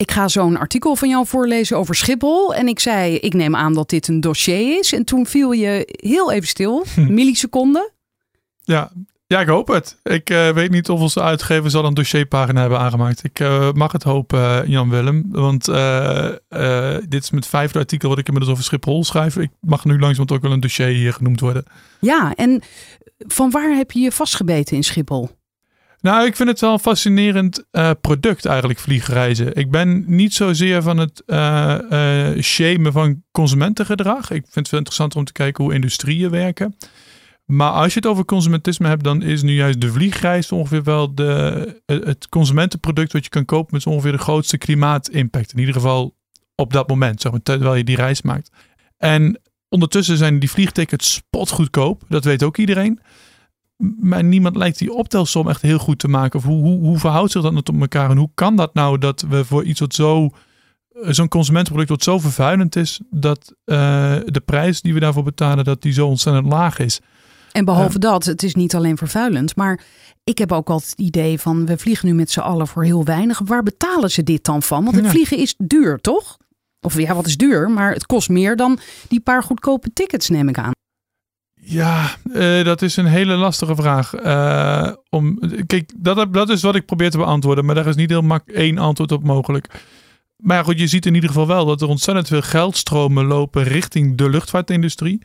Ik 0.00 0.10
ga 0.10 0.28
zo'n 0.28 0.56
artikel 0.56 0.96
van 0.96 1.08
jou 1.08 1.26
voorlezen 1.26 1.76
over 1.76 1.94
Schiphol. 1.94 2.54
En 2.54 2.68
ik 2.68 2.78
zei, 2.78 3.14
ik 3.16 3.34
neem 3.34 3.56
aan 3.56 3.74
dat 3.74 3.90
dit 3.90 4.08
een 4.08 4.20
dossier 4.20 4.78
is. 4.78 4.92
En 4.92 5.04
toen 5.04 5.26
viel 5.26 5.52
je 5.52 5.98
heel 6.02 6.32
even 6.32 6.48
stil, 6.48 6.84
milliseconden. 7.08 7.90
Ja, 8.62 8.92
ja, 9.26 9.40
ik 9.40 9.48
hoop 9.48 9.68
het. 9.68 10.00
Ik 10.02 10.30
eh, 10.30 10.50
weet 10.50 10.70
niet 10.70 10.88
of 10.88 11.00
onze 11.00 11.22
uitgever 11.22 11.70
zal 11.70 11.84
een 11.84 11.94
dossierpagina 11.94 12.60
hebben 12.60 12.78
aangemaakt. 12.78 13.24
Ik 13.24 13.40
eh, 13.40 13.72
mag 13.72 13.92
het 13.92 14.02
hopen, 14.02 14.62
eh, 14.62 14.68
Jan 14.68 14.90
Willem. 14.90 15.24
Want 15.30 15.64
dit 17.08 17.22
is 17.22 17.30
met 17.30 17.46
vijfde 17.46 17.78
artikel 17.78 18.08
wat 18.08 18.18
ik 18.18 18.26
inmiddels 18.26 18.52
over 18.52 18.64
Schiphol 18.64 19.04
schrijf. 19.04 19.36
Ik 19.36 19.50
mag 19.60 19.84
nu 19.84 19.90
langzamerhand 19.92 20.32
ook 20.32 20.42
wel 20.42 20.52
een 20.52 20.60
dossier 20.60 20.86
hier 20.86 21.12
genoemd 21.12 21.40
worden. 21.40 21.64
Ja, 22.00 22.34
en 22.34 22.62
van 23.18 23.50
waar 23.50 23.76
heb 23.76 23.90
je 23.90 24.00
je 24.00 24.12
vastgebeten 24.12 24.76
in 24.76 24.84
Schiphol? 24.84 25.30
Nou, 26.00 26.26
ik 26.26 26.36
vind 26.36 26.48
het 26.48 26.60
wel 26.60 26.72
een 26.72 26.78
fascinerend 26.78 27.64
product 28.00 28.44
eigenlijk, 28.44 28.78
vliegreizen. 28.78 29.54
Ik 29.54 29.70
ben 29.70 30.04
niet 30.06 30.34
zozeer 30.34 30.82
van 30.82 30.98
het 30.98 31.22
shamen 32.44 32.92
van 32.92 33.22
consumentengedrag. 33.32 34.30
Ik 34.30 34.42
vind 34.42 34.54
het 34.54 34.68
veel 34.68 34.78
interessanter 34.78 35.18
om 35.18 35.24
te 35.24 35.32
kijken 35.32 35.64
hoe 35.64 35.74
industrieën 35.74 36.30
werken. 36.30 36.76
Maar 37.44 37.70
als 37.70 37.92
je 37.92 37.98
het 37.98 38.08
over 38.08 38.24
consumentisme 38.24 38.88
hebt, 38.88 39.04
dan 39.04 39.22
is 39.22 39.42
nu 39.42 39.52
juist 39.52 39.80
de 39.80 39.92
vliegreis 39.92 40.52
ongeveer 40.52 40.82
wel 40.82 41.14
de, 41.14 41.82
het 41.86 42.28
consumentenproduct 42.28 43.12
wat 43.12 43.24
je 43.24 43.30
kan 43.30 43.44
kopen 43.44 43.74
met 43.74 43.86
ongeveer 43.86 44.12
de 44.12 44.18
grootste 44.18 44.58
klimaatimpact. 44.58 45.52
In 45.52 45.58
ieder 45.58 45.74
geval 45.74 46.16
op 46.54 46.72
dat 46.72 46.88
moment, 46.88 47.20
zeg 47.20 47.32
maar, 47.32 47.42
terwijl 47.42 47.74
je 47.74 47.84
die 47.84 47.96
reis 47.96 48.22
maakt. 48.22 48.50
En 48.96 49.40
ondertussen 49.68 50.16
zijn 50.16 50.38
die 50.38 50.50
vliegtickets 50.50 51.12
spotgoedkoop. 51.12 52.02
Dat 52.08 52.24
weet 52.24 52.42
ook 52.42 52.56
iedereen. 52.56 53.00
Maar 54.00 54.24
niemand 54.24 54.56
lijkt 54.56 54.78
die 54.78 54.92
optelsom 54.92 55.48
echt 55.48 55.62
heel 55.62 55.78
goed 55.78 55.98
te 55.98 56.08
maken. 56.08 56.38
Of 56.38 56.44
hoe, 56.44 56.62
hoe, 56.62 56.78
hoe 56.80 56.98
verhoudt 56.98 57.32
zich 57.32 57.42
dat 57.42 57.52
nou 57.52 57.64
tot 57.64 57.80
elkaar? 57.80 58.10
En 58.10 58.16
hoe 58.16 58.30
kan 58.34 58.56
dat 58.56 58.74
nou 58.74 58.98
dat 58.98 59.24
we 59.28 59.44
voor 59.44 59.64
iets 59.64 59.80
wat 59.80 59.94
zo 59.94 60.30
zo'n 61.02 61.28
consumentenproduct 61.28 61.90
wat 61.90 62.02
zo 62.02 62.18
vervuilend 62.18 62.76
is, 62.76 63.00
dat 63.10 63.54
uh, 63.64 63.76
de 64.24 64.42
prijs 64.44 64.80
die 64.80 64.94
we 64.94 65.00
daarvoor 65.00 65.22
betalen, 65.22 65.64
dat 65.64 65.82
die 65.82 65.92
zo 65.92 66.06
ontzettend 66.06 66.46
laag 66.46 66.78
is. 66.78 67.00
En 67.52 67.64
behalve 67.64 67.98
dat, 67.98 68.24
het 68.24 68.42
is 68.42 68.54
niet 68.54 68.74
alleen 68.74 68.96
vervuilend, 68.96 69.56
maar 69.56 69.80
ik 70.24 70.38
heb 70.38 70.52
ook 70.52 70.70
altijd 70.70 70.90
het 70.90 71.00
idee 71.00 71.40
van 71.40 71.66
we 71.66 71.78
vliegen 71.78 72.08
nu 72.08 72.14
met 72.14 72.30
z'n 72.30 72.40
allen 72.40 72.66
voor 72.66 72.84
heel 72.84 73.04
weinig. 73.04 73.40
Waar 73.44 73.62
betalen 73.62 74.10
ze 74.10 74.22
dit 74.22 74.44
dan 74.44 74.62
van? 74.62 74.84
Want 74.84 74.96
het 74.96 75.06
vliegen 75.06 75.38
is 75.38 75.54
duur, 75.58 75.98
toch? 76.00 76.36
Of 76.80 76.98
ja, 76.98 77.14
wat 77.14 77.26
is 77.26 77.36
duur? 77.36 77.70
Maar 77.70 77.92
het 77.92 78.06
kost 78.06 78.28
meer 78.28 78.56
dan 78.56 78.78
die 79.08 79.20
paar 79.20 79.42
goedkope 79.42 79.92
tickets, 79.92 80.28
neem 80.28 80.48
ik 80.48 80.58
aan. 80.58 80.72
Ja, 81.62 82.16
uh, 82.32 82.64
dat 82.64 82.82
is 82.82 82.96
een 82.96 83.06
hele 83.06 83.34
lastige 83.34 83.74
vraag. 83.74 84.24
Uh, 84.24 84.92
om, 85.08 85.38
kijk, 85.66 85.92
dat, 85.96 86.32
dat 86.34 86.48
is 86.48 86.62
wat 86.62 86.74
ik 86.74 86.86
probeer 86.86 87.10
te 87.10 87.16
beantwoorden, 87.16 87.64
maar 87.64 87.74
daar 87.74 87.86
is 87.86 87.96
niet 87.96 88.10
heel 88.10 88.22
mak 88.22 88.48
één 88.48 88.78
antwoord 88.78 89.12
op 89.12 89.24
mogelijk. 89.24 89.66
Maar 90.36 90.64
goed, 90.64 90.78
je 90.78 90.86
ziet 90.86 91.06
in 91.06 91.14
ieder 91.14 91.28
geval 91.28 91.46
wel 91.46 91.64
dat 91.66 91.80
er 91.80 91.88
ontzettend 91.88 92.28
veel 92.28 92.42
geldstromen 92.42 93.24
lopen 93.24 93.62
richting 93.62 94.16
de 94.16 94.30
luchtvaartindustrie. 94.30 95.22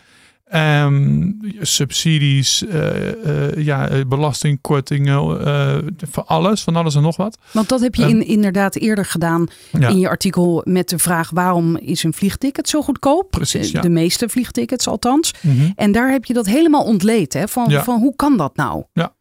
Um, 0.53 1.39
subsidies, 1.61 2.63
uh, 2.63 3.25
uh, 3.25 3.66
ja, 3.66 4.06
belastingkortingen, 4.07 5.47
uh, 5.47 5.78
voor 6.11 6.23
alles, 6.23 6.61
van 6.61 6.75
alles 6.75 6.95
en 6.95 7.01
nog 7.01 7.17
wat. 7.17 7.38
Want 7.51 7.69
dat 7.69 7.81
heb 7.81 7.95
je 7.95 8.07
in, 8.07 8.25
inderdaad 8.25 8.75
eerder 8.75 9.05
gedaan 9.05 9.47
ja. 9.79 9.88
in 9.88 10.00
je 10.00 10.09
artikel 10.09 10.61
met 10.66 10.89
de 10.89 10.97
vraag 10.97 11.29
waarom 11.29 11.78
is 11.78 12.03
een 12.03 12.13
vliegticket 12.13 12.69
zo 12.69 12.81
goedkoop? 12.81 13.31
Precies, 13.31 13.72
ja. 13.72 13.81
De 13.81 13.89
meeste 13.89 14.29
vliegtickets 14.29 14.88
althans. 14.88 15.34
Mm 15.41 15.57
-hmm. 15.57 15.73
En 15.75 15.91
daar 15.91 16.11
heb 16.11 16.25
je 16.25 16.34
dat 16.34 16.45
helemaal 16.45 16.84
ontleed, 16.84 17.34
hè? 17.34 17.47
Van, 17.47 17.69
Ja. 17.69 17.84
van 17.84 18.00
hoe 18.00 18.16
kan 18.16 18.38
dat 18.38 18.55
nou? 18.55 18.84
Ja. 18.94 19.13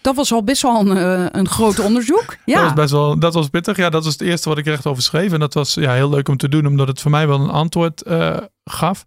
Dat 0.00 0.14
was 0.14 0.32
al 0.32 0.44
best 0.44 0.62
wel 0.62 0.80
een, 0.86 1.38
een 1.38 1.48
groot 1.48 1.78
onderzoek. 1.78 2.36
Ja. 2.44 2.54
Dat 2.54 2.64
was 2.64 2.72
best 2.72 2.90
wel, 2.90 3.18
dat 3.18 3.34
was 3.34 3.48
pittig. 3.48 3.76
Ja, 3.76 3.90
dat 3.90 4.04
was 4.04 4.12
het 4.12 4.22
eerste 4.22 4.48
wat 4.48 4.58
ik 4.58 4.66
er 4.66 4.72
echt 4.72 4.86
over 4.86 5.02
schreef. 5.02 5.32
En 5.32 5.40
dat 5.40 5.54
was 5.54 5.74
ja, 5.74 5.92
heel 5.92 6.10
leuk 6.10 6.28
om 6.28 6.36
te 6.36 6.48
doen, 6.48 6.66
omdat 6.66 6.88
het 6.88 7.00
voor 7.00 7.10
mij 7.10 7.26
wel 7.26 7.40
een 7.40 7.50
antwoord 7.50 8.02
gaf. 8.64 9.06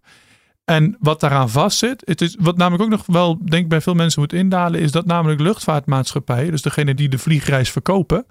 En 0.64 0.96
wat 1.00 1.20
daaraan 1.20 1.50
vastzit, 1.50 2.02
het 2.04 2.20
is 2.20 2.36
wat 2.40 2.56
namelijk 2.56 2.82
ook 2.82 2.90
nog 2.90 3.06
wel, 3.06 3.38
denk 3.44 3.62
ik, 3.62 3.68
bij 3.68 3.80
veel 3.80 3.94
mensen 3.94 4.20
moet 4.20 4.32
indalen, 4.32 4.80
is 4.80 4.92
dat 4.92 5.06
namelijk 5.06 5.40
luchtvaartmaatschappijen, 5.40 6.50
dus 6.50 6.62
degene 6.62 6.94
die 6.94 7.08
de 7.08 7.18
vliegreis 7.18 7.70
verkopen, 7.70 8.26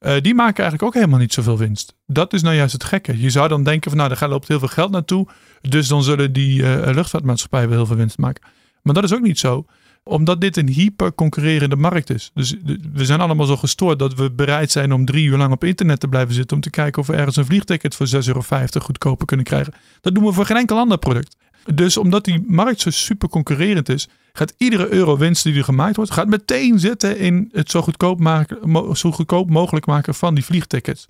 uh, 0.00 0.14
die 0.20 0.34
maken 0.34 0.62
eigenlijk 0.62 0.82
ook 0.82 0.94
helemaal 0.94 1.18
niet 1.18 1.32
zoveel 1.32 1.58
winst. 1.58 1.94
Dat 2.06 2.32
is 2.32 2.42
nou 2.42 2.56
juist 2.56 2.72
het 2.72 2.84
gekke. 2.84 3.20
Je 3.20 3.30
zou 3.30 3.48
dan 3.48 3.64
denken 3.64 3.90
van, 3.90 3.98
nou, 3.98 4.14
daar 4.14 4.28
loopt 4.28 4.48
heel 4.48 4.58
veel 4.58 4.68
geld 4.68 4.90
naartoe, 4.90 5.28
dus 5.60 5.88
dan 5.88 6.02
zullen 6.02 6.32
die 6.32 6.62
uh, 6.62 6.90
luchtvaartmaatschappijen 6.92 7.68
wel 7.68 7.76
heel 7.76 7.86
veel 7.86 7.96
winst 7.96 8.18
maken. 8.18 8.42
Maar 8.82 8.94
dat 8.94 9.04
is 9.04 9.14
ook 9.14 9.22
niet 9.22 9.38
zo 9.38 9.66
omdat 10.04 10.40
dit 10.40 10.56
een 10.56 10.68
hyper 10.68 11.14
concurrerende 11.14 11.76
markt 11.76 12.10
is. 12.10 12.30
Dus 12.34 12.54
we 12.92 13.04
zijn 13.04 13.20
allemaal 13.20 13.46
zo 13.46 13.56
gestoord 13.56 13.98
dat 13.98 14.14
we 14.14 14.30
bereid 14.30 14.70
zijn 14.70 14.92
om 14.92 15.04
drie 15.04 15.26
uur 15.26 15.36
lang 15.36 15.52
op 15.52 15.64
internet 15.64 16.00
te 16.00 16.08
blijven 16.08 16.34
zitten. 16.34 16.56
om 16.56 16.62
te 16.62 16.70
kijken 16.70 17.02
of 17.02 17.06
we 17.06 17.14
ergens 17.14 17.36
een 17.36 17.44
vliegticket 17.44 17.94
voor 17.94 18.06
6,50 18.08 18.12
euro 18.26 18.42
goedkoper 18.80 19.26
kunnen 19.26 19.46
krijgen. 19.46 19.74
Dat 20.00 20.14
doen 20.14 20.24
we 20.24 20.32
voor 20.32 20.46
geen 20.46 20.56
enkel 20.56 20.78
ander 20.78 20.98
product. 20.98 21.36
Dus 21.74 21.96
omdat 21.96 22.24
die 22.24 22.44
markt 22.46 22.80
zo 22.80 22.90
super 22.90 23.28
concurrerend 23.28 23.88
is, 23.88 24.08
gaat 24.32 24.54
iedere 24.56 24.92
euro 24.92 25.16
winst 25.16 25.42
die 25.42 25.56
er 25.56 25.64
gemaakt 25.64 25.96
wordt, 25.96 26.10
gaat 26.10 26.28
meteen 26.28 26.78
zitten 26.78 27.18
in 27.18 27.48
het 27.52 27.70
zo 27.70 27.82
goedkoop, 27.82 28.20
maken, 28.20 28.96
zo 28.96 29.12
goedkoop 29.12 29.50
mogelijk 29.50 29.86
maken 29.86 30.14
van 30.14 30.34
die 30.34 30.44
vliegtickets. 30.44 31.08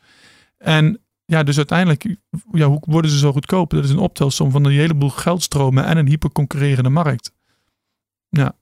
En 0.59 1.01
ja, 1.25 1.43
dus 1.43 1.57
uiteindelijk, 1.57 2.17
ja, 2.53 2.67
hoe 2.67 2.83
worden 2.87 3.11
ze 3.11 3.19
zo 3.19 3.33
goedkoop? 3.33 3.71
Dat 3.71 3.85
is 3.85 3.91
een 3.91 3.99
optelsom 3.99 4.51
van 4.51 4.65
een 4.65 4.73
heleboel 4.73 5.11
geldstromen 5.11 5.85
en 5.85 5.97
een 5.97 6.09
hyperconcurrerende 6.09 6.91
markt. 6.91 7.33
Ja, 8.29 8.57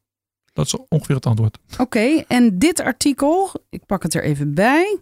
dat 0.53 0.67
is 0.67 0.77
ongeveer 0.89 1.15
het 1.15 1.27
antwoord. 1.27 1.59
Oké, 1.79 2.25
en 2.29 2.59
dit 2.59 2.81
artikel, 2.81 3.53
ik 3.69 3.87
pak 3.87 4.03
het 4.03 4.15
er 4.15 4.23
even 4.23 4.55
bij. 4.55 5.01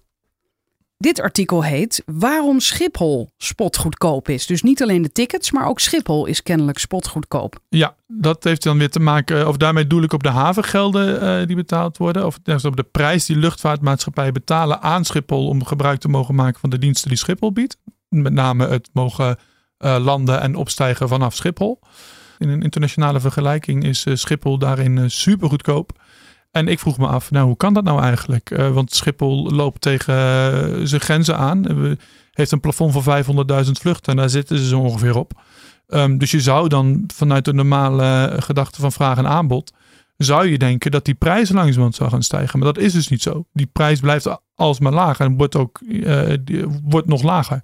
Dit 1.00 1.20
artikel 1.20 1.64
heet 1.64 2.02
Waarom 2.06 2.60
Schiphol 2.60 3.30
spotgoedkoop 3.36 4.28
is. 4.28 4.46
Dus 4.46 4.62
niet 4.62 4.82
alleen 4.82 5.02
de 5.02 5.12
tickets, 5.12 5.50
maar 5.50 5.66
ook 5.66 5.80
Schiphol 5.80 6.26
is 6.26 6.42
kennelijk 6.42 6.78
spotgoedkoop. 6.78 7.60
Ja, 7.68 7.96
dat 8.06 8.44
heeft 8.44 8.62
dan 8.62 8.78
weer 8.78 8.90
te 8.90 9.00
maken, 9.00 9.48
of 9.48 9.56
daarmee 9.56 9.86
doel 9.86 10.02
ik 10.02 10.12
op 10.12 10.22
de 10.22 10.28
havengelden 10.28 11.22
uh, 11.40 11.46
die 11.46 11.56
betaald 11.56 11.96
worden. 11.96 12.26
Of 12.26 12.38
op 12.64 12.76
de 12.76 12.82
prijs 12.82 13.26
die 13.26 13.36
luchtvaartmaatschappijen 13.36 14.32
betalen 14.32 14.80
aan 14.80 15.04
Schiphol 15.04 15.48
om 15.48 15.64
gebruik 15.64 16.00
te 16.00 16.08
mogen 16.08 16.34
maken 16.34 16.60
van 16.60 16.70
de 16.70 16.78
diensten 16.78 17.08
die 17.08 17.18
Schiphol 17.18 17.52
biedt. 17.52 17.78
Met 18.08 18.32
name 18.32 18.66
het 18.66 18.90
mogen 18.92 19.36
uh, 19.78 19.96
landen 20.00 20.40
en 20.40 20.56
opstijgen 20.56 21.08
vanaf 21.08 21.34
Schiphol. 21.34 21.80
In 22.38 22.48
een 22.48 22.62
internationale 22.62 23.20
vergelijking 23.20 23.84
is 23.84 24.06
Schiphol 24.12 24.58
daarin 24.58 25.10
super 25.10 25.48
goedkoop. 25.48 25.92
En 26.50 26.68
ik 26.68 26.78
vroeg 26.78 26.98
me 26.98 27.06
af, 27.06 27.30
nou 27.30 27.46
hoe 27.46 27.56
kan 27.56 27.74
dat 27.74 27.84
nou 27.84 28.02
eigenlijk? 28.02 28.50
Uh, 28.50 28.70
want 28.70 28.94
Schiphol 28.94 29.50
loopt 29.50 29.80
tegen 29.80 30.14
uh, 30.14 30.86
zijn 30.86 31.00
grenzen 31.00 31.36
aan. 31.36 31.72
Uh, 31.72 31.92
heeft 32.32 32.52
een 32.52 32.60
plafond 32.60 33.02
van 33.02 33.24
500.000 33.64 33.70
vluchten 33.70 34.12
en 34.12 34.18
daar 34.18 34.30
zitten 34.30 34.58
ze 34.58 34.66
zo 34.66 34.80
ongeveer 34.80 35.16
op. 35.16 35.40
Um, 35.88 36.18
dus 36.18 36.30
je 36.30 36.40
zou 36.40 36.68
dan 36.68 37.04
vanuit 37.14 37.44
de 37.44 37.52
normale 37.52 38.36
gedachte 38.38 38.80
van 38.80 38.92
vraag 38.92 39.18
en 39.18 39.26
aanbod, 39.26 39.72
zou 40.16 40.48
je 40.48 40.58
denken 40.58 40.90
dat 40.90 41.04
die 41.04 41.14
prijs 41.14 41.50
langzamerhand 41.50 41.94
zou 41.94 42.10
gaan 42.10 42.22
stijgen. 42.22 42.58
Maar 42.58 42.72
dat 42.72 42.82
is 42.82 42.92
dus 42.92 43.08
niet 43.08 43.22
zo. 43.22 43.44
Die 43.52 43.66
prijs 43.66 44.00
blijft 44.00 44.38
alsmaar 44.54 44.92
lager 44.92 45.26
en 45.26 45.36
wordt 45.36 45.56
ook 45.56 45.80
wordt 46.82 47.08
nog 47.08 47.22
lager. 47.22 47.60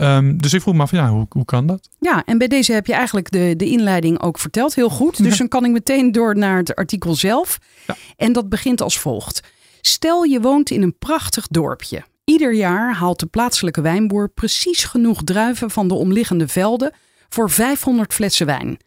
Um, 0.00 0.36
dus 0.36 0.52
ik 0.52 0.60
vroeg 0.60 0.74
me 0.74 0.82
af, 0.82 0.90
ja, 0.90 1.10
hoe, 1.10 1.26
hoe 1.28 1.44
kan 1.44 1.66
dat? 1.66 1.88
Ja, 2.00 2.24
en 2.24 2.38
bij 2.38 2.48
deze 2.48 2.72
heb 2.72 2.86
je 2.86 2.92
eigenlijk 2.92 3.30
de, 3.30 3.54
de 3.56 3.68
inleiding 3.68 4.22
ook 4.22 4.38
verteld. 4.38 4.74
Heel 4.74 4.88
goed. 4.88 5.16
Dus 5.16 5.32
ja. 5.32 5.38
dan 5.38 5.48
kan 5.48 5.64
ik 5.64 5.70
meteen 5.70 6.12
door 6.12 6.36
naar 6.36 6.56
het 6.56 6.74
artikel 6.74 7.14
zelf. 7.14 7.58
Ja. 7.86 7.96
En 8.16 8.32
dat 8.32 8.48
begint 8.48 8.80
als 8.80 8.98
volgt. 8.98 9.40
Stel 9.80 10.22
je 10.22 10.40
woont 10.40 10.70
in 10.70 10.82
een 10.82 10.98
prachtig 10.98 11.46
dorpje. 11.46 12.04
Ieder 12.24 12.54
jaar 12.54 12.94
haalt 12.94 13.20
de 13.20 13.26
plaatselijke 13.26 13.80
wijnboer 13.80 14.28
precies 14.28 14.84
genoeg 14.84 15.24
druiven 15.24 15.70
van 15.70 15.88
de 15.88 15.94
omliggende 15.94 16.48
velden 16.48 16.92
voor 17.28 17.50
500 17.50 18.14
flessen 18.14 18.46
wijn. 18.46 18.78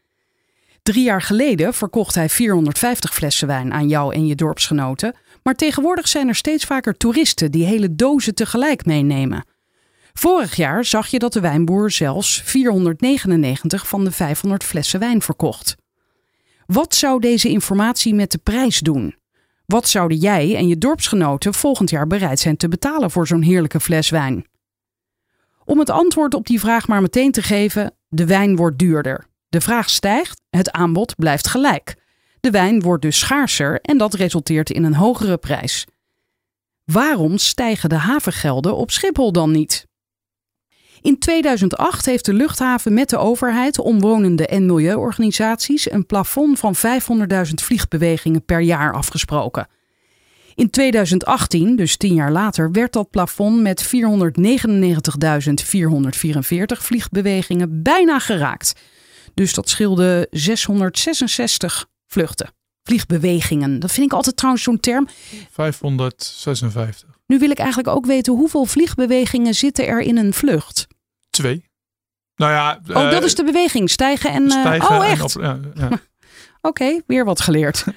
Drie 0.84 1.04
jaar 1.04 1.22
geleden 1.22 1.74
verkocht 1.74 2.16
hij 2.16 2.30
450 2.30 3.14
flessen 3.14 3.48
wijn 3.48 3.74
aan 3.74 3.88
jou 3.88 4.14
en 4.14 4.28
je 4.28 4.36
dorpsgenoten. 4.36 5.16
Maar 5.44 5.56
tegenwoordig 5.56 6.08
zijn 6.08 6.28
er 6.28 6.36
steeds 6.36 6.66
vaker 6.66 6.98
toeristen 6.98 7.52
die 7.52 7.66
hele 7.66 7.96
dozen 7.96 8.36
tegelijk 8.36 8.86
meenemen. 8.86 9.46
Vorig 10.20 10.56
jaar 10.56 10.86
zag 10.86 11.08
je 11.08 11.20
dat 11.20 11.34
de 11.34 11.40
wijnboer 11.40 11.92
zelfs 11.92 12.42
499 12.46 13.88
van 13.88 14.04
de 14.04 14.12
500 14.12 14.64
flessen 14.64 15.00
wijn 15.00 15.22
verkocht. 15.22 15.76
Wat 16.66 16.96
zou 16.96 17.20
deze 17.20 17.50
informatie 17.50 18.14
met 18.14 18.32
de 18.32 18.38
prijs 18.38 18.80
doen? 18.80 19.16
Wat 19.66 19.88
zouden 19.90 20.18
jij 20.18 20.56
en 20.56 20.68
je 20.68 20.78
dorpsgenoten 20.78 21.54
volgend 21.54 21.90
jaar 21.90 22.08
bereid 22.08 22.40
zijn 22.40 22.58
te 22.58 22.68
betalen 22.68 23.12
voor 23.12 23.28
zo'n 23.28 23.42
heerlijke 23.42 23.80
fles 23.80 24.10
wijn? 24.10 24.46
Om 25.66 25.80
het 25.80 25.90
antwoord 25.90 26.34
op 26.34 26.48
die 26.48 26.60
vraag 26.60 26.88
maar 26.88 27.02
meteen 27.02 27.32
te 27.32 27.42
geven: 27.42 27.96
de 28.08 28.26
wijn 28.26 28.56
wordt 28.56 28.78
duurder. 28.78 29.26
De 29.50 29.62
vraag 29.62 29.90
stijgt, 29.90 30.42
het 30.50 30.72
aanbod 30.72 31.16
blijft 31.16 31.48
gelijk. 31.48 31.96
De 32.40 32.52
wijn 32.52 32.82
wordt 32.82 33.02
dus 33.02 33.20
schaarser 33.20 33.82
en 33.82 33.98
dat 33.98 34.14
resulteert 34.14 34.70
in 34.70 34.84
een 34.84 34.96
hogere 34.96 35.38
prijs. 35.38 35.86
Waarom 36.86 37.38
stijgen 37.38 37.90
de 37.90 37.98
havengelden 37.98 38.76
op 38.76 38.92
Schiphol 38.92 39.32
dan 39.32 39.52
niet? 39.52 39.88
In 41.02 41.20
2008 41.20 42.06
heeft 42.06 42.26
de 42.26 42.34
luchthaven 42.34 42.94
met 42.94 43.10
de 43.10 43.18
overheid, 43.18 43.80
omwonenden 43.80 44.50
en 44.50 44.66
milieuorganisaties 44.66 45.92
een 45.92 46.06
plafond 46.06 46.60
van 46.60 46.76
500.000 46.76 47.54
vliegbewegingen 47.56 48.46
per 48.46 48.62
jaar 48.62 48.94
afgesproken. 48.94 49.68
In 50.56 50.70
2018, 50.70 51.76
dus 51.76 51.98
tien 51.98 52.14
jaar 52.14 52.32
later, 52.32 52.72
werd 52.72 52.94
dat 52.94 53.10
plafond 53.10 53.62
met 53.62 53.86
499.444 53.86 53.92
vliegbewegingen 56.68 57.84
bijna 57.84 58.20
geraakt. 58.20 58.74
Dus 59.34 59.54
dat 59.54 59.70
scheelde 59.70 60.28
666 60.32 61.86
vluchten. 62.08 62.50
Vliegbewegingen. 62.84 63.80
Dat 63.80 63.92
vind 63.92 64.06
ik 64.06 64.14
altijd 64.14 64.36
trouwens 64.36 64.64
zo'n 64.64 64.80
term. 64.80 65.08
556. 65.52 67.19
Nu 67.30 67.40
wil 67.40 67.50
ik 67.50 67.58
eigenlijk 67.58 67.88
ook 67.88 68.06
weten 68.06 68.34
hoeveel 68.34 68.66
vliegbewegingen 68.66 69.54
zitten 69.54 69.88
er 69.88 70.02
in 70.02 70.18
een 70.18 70.34
vlucht. 70.34 70.88
Twee. 71.30 71.66
Nou 72.36 72.52
ja. 72.52 72.80
Oh, 72.88 73.12
dat 73.12 73.24
is 73.24 73.36
de 73.36 73.44
beweging. 73.44 73.90
Stijgen 73.90 74.32
en. 74.32 74.44
Uh, 74.44 74.50
stijgen 74.50 74.96
oh, 74.96 75.10
echt? 75.10 75.34
Ja, 75.34 75.60
ja. 75.74 75.90
Oké, 76.70 77.02
weer 77.08 77.26
wat 77.26 77.42
geleerd. 77.42 77.84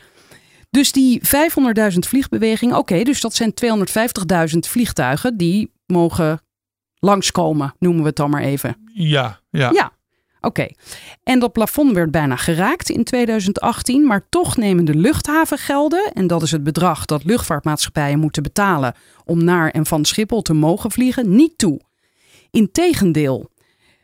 Dus 0.70 0.92
die 0.92 1.20
500.000 1.92 1.98
vliegbewegingen, 1.98 2.76
oké, 2.76 3.02
dus 3.02 3.20
dat 3.20 3.34
zijn 3.34 3.52
250.000 4.52 4.58
vliegtuigen 4.58 5.36
die 5.36 5.72
mogen 5.86 6.40
langskomen, 6.98 7.74
noemen 7.78 8.00
we 8.02 8.06
het 8.06 8.16
dan 8.16 8.30
maar 8.30 8.42
even. 8.42 8.76
Ja, 8.94 9.40
ja. 9.50 9.70
Ja, 9.72 9.92
oké. 10.42 10.66
En 11.22 11.38
dat 11.38 11.52
plafond 11.52 11.92
werd 11.92 12.10
bijna 12.10 12.36
geraakt 12.36 12.90
in 12.90 13.04
2018, 13.04 14.06
maar 14.06 14.26
toch 14.28 14.56
nemen 14.56 14.84
de 14.84 14.94
luchthavengelden, 14.94 16.12
en 16.12 16.26
dat 16.26 16.42
is 16.42 16.50
het 16.50 16.62
bedrag 16.62 17.04
dat 17.04 17.24
luchtvaartmaatschappijen 17.24 18.18
moeten 18.18 18.42
betalen 18.42 18.94
om 19.24 19.44
naar 19.44 19.70
en 19.70 19.86
van 19.86 20.04
Schiphol 20.04 20.42
te 20.42 20.52
mogen 20.52 20.90
vliegen, 20.90 21.34
niet 21.34 21.58
toe. 21.58 21.80
Integendeel, 22.50 23.50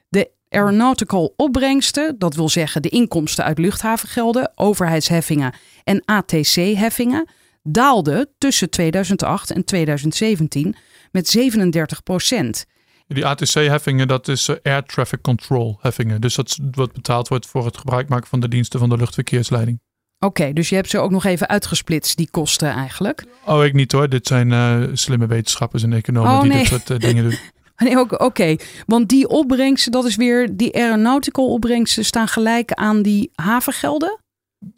de 0.09 0.31
aeronautical 0.49 1.33
opbrengsten, 1.37 2.19
dat 2.19 2.35
wil 2.35 2.49
zeggen 2.49 2.83
de 2.83 2.89
inkomsten 2.89 3.45
uit 3.45 3.59
luchthavengelden, 3.59 4.53
overheidsheffingen 4.55 5.55
en 5.85 6.03
ATC-heffingen, 6.05 7.29
daalden 7.63 8.29
tussen 8.39 8.71
2008 8.71 9.51
en 9.51 9.65
2017 9.65 10.77
met 11.13 11.29
37 11.29 12.03
procent. 12.03 12.67
Die 13.09 13.27
ATC-heffingen, 13.27 14.09
dat 14.09 14.29
is 14.29 14.49
eh, 14.49 14.57
Air 14.63 14.83
Traffic 14.83 15.21
Control 15.23 15.79
heffingen. 15.81 16.21
Dus 16.21 16.35
dat 16.35 16.49
is 16.49 16.59
wat 16.71 16.93
betaald 16.93 17.29
wordt 17.29 17.47
voor 17.47 17.65
het 17.65 17.77
gebruik 17.77 18.09
maken 18.09 18.29
van 18.29 18.41
de 18.41 18.49
diensten 18.49 18.79
van 18.79 18.89
de 18.89 18.97
luchtverkeersleiding. 18.97 19.81
Oké, 20.19 20.53
dus 20.53 20.69
je 20.69 20.75
hebt 20.75 20.91
ze 20.91 20.99
ook 20.99 21.11
nog 21.11 21.25
even 21.25 21.49
uitgesplitst, 21.49 22.17
die 22.17 22.31
kosten 22.31 22.71
eigenlijk. 22.71 23.25
Oh, 23.45 23.65
ik 23.65 23.73
niet 23.73 23.93
hoor. 23.93 24.09
Dit 24.09 24.27
zijn 24.27 24.51
uh, 24.51 24.83
slimme 24.93 25.27
wetenschappers 25.27 25.83
en 25.83 25.93
economen 25.93 26.31
oh, 26.31 26.41
die 26.41 26.51
nee. 26.51 26.59
dit 26.59 26.69
soort 26.69 26.91
uh, 26.91 26.99
dingen 26.99 27.25
doen. 27.25 27.39
Nee, 27.79 28.19
oké. 28.19 28.57
Want 28.87 29.09
die 29.09 29.29
opbrengsten, 29.29 29.93
dat 29.93 30.05
is 30.05 30.17
weer, 30.17 30.57
die 30.57 30.75
aeronautical 30.75 31.53
opbrengsten 31.53 32.05
staan 32.05 32.29
gelijk 32.29 32.73
aan 32.73 33.03
die 33.03 33.31
havengelden? 33.35 34.19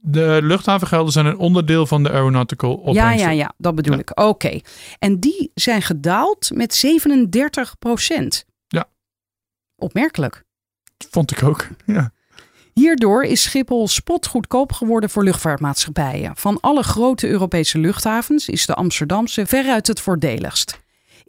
De 0.01 0.39
luchthavengelden 0.43 1.13
zijn 1.13 1.27
een 1.27 1.37
onderdeel 1.39 1.87
van 1.87 2.03
de 2.03 2.11
aeronautical 2.11 2.75
opbrengsten. 2.75 3.05
Ja, 3.05 3.13
ja, 3.13 3.31
ja, 3.31 3.53
dat 3.59 3.75
bedoel 3.75 3.95
Ja. 3.95 4.01
ik. 4.01 4.21
Oké. 4.21 4.61
En 4.99 5.21
die 5.21 5.51
zijn 5.55 5.83
gedaald 5.83 6.51
met 6.55 6.75
37 6.75 7.79
procent. 7.79 8.45
Ja. 8.69 8.85
Opmerkelijk. 9.77 10.45
Vond 11.11 11.31
ik 11.31 11.43
ook. 11.43 11.67
Ja. 11.87 12.13
Hierdoor 12.75 13.25
is 13.25 13.43
Schiphol 13.43 13.89
spotgoedkoop 13.89 14.73
geworden 14.73 15.11
voor 15.11 15.25
luchtvaartmaatschappijen. 15.25 16.37
Van 16.37 16.61
alle 16.61 16.83
grote 16.83 17.29
Europese 17.29 17.79
luchthavens 17.79 18.49
is 18.49 18.67
de 18.67 18.75
Amsterdamse 18.75 19.47
veruit 19.47 19.87
het 19.87 20.01
voordeligst. 20.01 20.80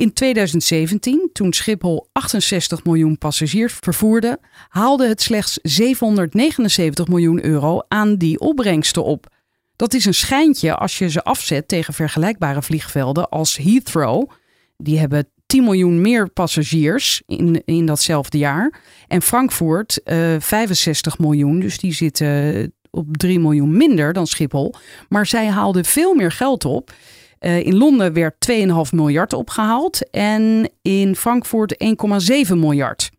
In 0.01 0.13
2017, 0.13 1.29
toen 1.33 1.53
Schiphol 1.53 2.07
68 2.11 2.83
miljoen 2.83 3.17
passagiers 3.17 3.73
vervoerde, 3.79 4.39
haalde 4.69 5.07
het 5.07 5.21
slechts 5.21 5.59
779 5.61 7.07
miljoen 7.07 7.45
euro 7.45 7.81
aan 7.87 8.15
die 8.15 8.39
opbrengsten 8.39 9.03
op. 9.03 9.27
Dat 9.75 9.93
is 9.93 10.05
een 10.05 10.13
schijntje 10.13 10.75
als 10.75 10.97
je 10.97 11.09
ze 11.09 11.23
afzet 11.23 11.67
tegen 11.67 11.93
vergelijkbare 11.93 12.61
vliegvelden 12.61 13.29
als 13.29 13.57
Heathrow. 13.57 14.29
Die 14.77 14.99
hebben 14.99 15.27
10 15.45 15.63
miljoen 15.63 16.01
meer 16.01 16.29
passagiers 16.29 17.21
in, 17.25 17.61
in 17.65 17.85
datzelfde 17.85 18.37
jaar. 18.37 18.81
En 19.07 19.21
Frankfurt 19.21 20.03
eh 20.03 20.35
65 20.39 21.19
miljoen, 21.19 21.59
dus 21.59 21.77
die 21.77 21.93
zitten 21.93 22.73
op 22.89 23.17
3 23.17 23.39
miljoen 23.39 23.77
minder 23.77 24.13
dan 24.13 24.27
Schiphol. 24.27 24.73
Maar 25.09 25.25
zij 25.25 25.47
haalden 25.47 25.85
veel 25.85 26.13
meer 26.15 26.31
geld 26.31 26.65
op. 26.65 26.91
Eh, 27.41 27.65
in 27.65 27.77
Londen 27.77 28.13
werd 28.13 28.35
2,5 28.39 28.91
miljard 28.91 29.33
opgehaald 29.33 30.09
en 30.09 30.69
in 30.81 31.15
Frankfurt 31.15 31.75
1,7 31.77 32.59
miljard. 32.59 33.09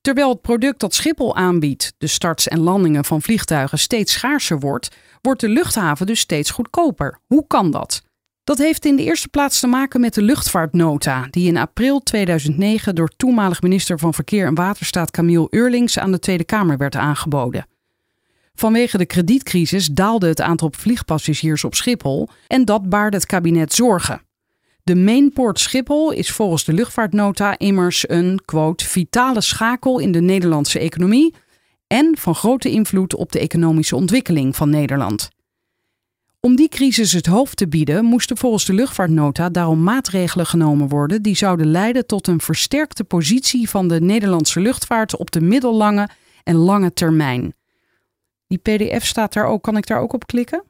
Terwijl 0.00 0.28
het 0.28 0.40
product 0.40 0.80
dat 0.80 0.94
Schiphol 0.94 1.36
aanbiedt, 1.36 1.94
de 1.98 2.06
starts 2.06 2.48
en 2.48 2.58
landingen 2.58 3.04
van 3.04 3.22
vliegtuigen, 3.22 3.78
steeds 3.78 4.12
schaarser 4.12 4.60
wordt, 4.60 4.88
wordt 5.20 5.40
de 5.40 5.48
luchthaven 5.48 6.06
dus 6.06 6.20
steeds 6.20 6.50
goedkoper. 6.50 7.18
Hoe 7.26 7.46
kan 7.46 7.70
dat? 7.70 8.02
Dat 8.44 8.58
heeft 8.58 8.84
in 8.84 8.96
de 8.96 9.04
eerste 9.04 9.28
plaats 9.28 9.60
te 9.60 9.66
maken 9.66 10.00
met 10.00 10.14
de 10.14 10.22
luchtvaartnota, 10.22 11.26
die 11.30 11.48
in 11.48 11.56
april 11.56 12.00
2009 12.00 12.94
door 12.94 13.10
toenmalig 13.16 13.62
minister 13.62 13.98
van 13.98 14.14
Verkeer 14.14 14.46
en 14.46 14.54
Waterstaat 14.54 15.10
Camille 15.10 15.46
Eurlings 15.50 15.98
aan 15.98 16.12
de 16.12 16.18
Tweede 16.18 16.44
Kamer 16.44 16.76
werd 16.76 16.96
aangeboden. 16.96 17.66
Vanwege 18.58 18.98
de 18.98 19.06
kredietcrisis 19.06 19.86
daalde 19.86 20.26
het 20.26 20.40
aantal 20.40 20.72
vliegpassagiers 20.76 21.64
op 21.64 21.74
Schiphol 21.74 22.28
en 22.46 22.64
dat 22.64 22.88
baarde 22.88 23.16
het 23.16 23.26
kabinet 23.26 23.72
zorgen. 23.72 24.22
De 24.82 24.94
Mainport 24.94 25.60
Schiphol 25.60 26.12
is 26.12 26.30
volgens 26.30 26.64
de 26.64 26.72
luchtvaartnota 26.72 27.58
immers 27.58 28.08
een 28.08 28.40
quote, 28.44 28.84
vitale 28.84 29.40
schakel 29.40 29.98
in 29.98 30.12
de 30.12 30.20
Nederlandse 30.20 30.78
economie 30.78 31.34
en 31.86 32.16
van 32.18 32.34
grote 32.34 32.70
invloed 32.70 33.14
op 33.14 33.32
de 33.32 33.38
economische 33.38 33.96
ontwikkeling 33.96 34.56
van 34.56 34.70
Nederland. 34.70 35.28
Om 36.40 36.56
die 36.56 36.68
crisis 36.68 37.12
het 37.12 37.26
hoofd 37.26 37.56
te 37.56 37.68
bieden, 37.68 38.04
moesten 38.04 38.36
volgens 38.36 38.64
de 38.64 38.72
luchtvaartnota 38.72 39.48
daarom 39.48 39.82
maatregelen 39.82 40.46
genomen 40.46 40.88
worden 40.88 41.22
die 41.22 41.36
zouden 41.36 41.66
leiden 41.66 42.06
tot 42.06 42.26
een 42.26 42.40
versterkte 42.40 43.04
positie 43.04 43.68
van 43.68 43.88
de 43.88 44.00
Nederlandse 44.00 44.60
luchtvaart 44.60 45.16
op 45.16 45.30
de 45.30 45.40
middellange 45.40 46.08
en 46.44 46.54
lange 46.54 46.92
termijn. 46.92 47.56
Die 48.48 48.58
PDF 48.58 49.04
staat 49.04 49.32
daar 49.32 49.44
ook. 49.46 49.62
Kan 49.62 49.76
ik 49.76 49.86
daar 49.86 50.00
ook 50.00 50.12
op 50.12 50.26
klikken? 50.26 50.62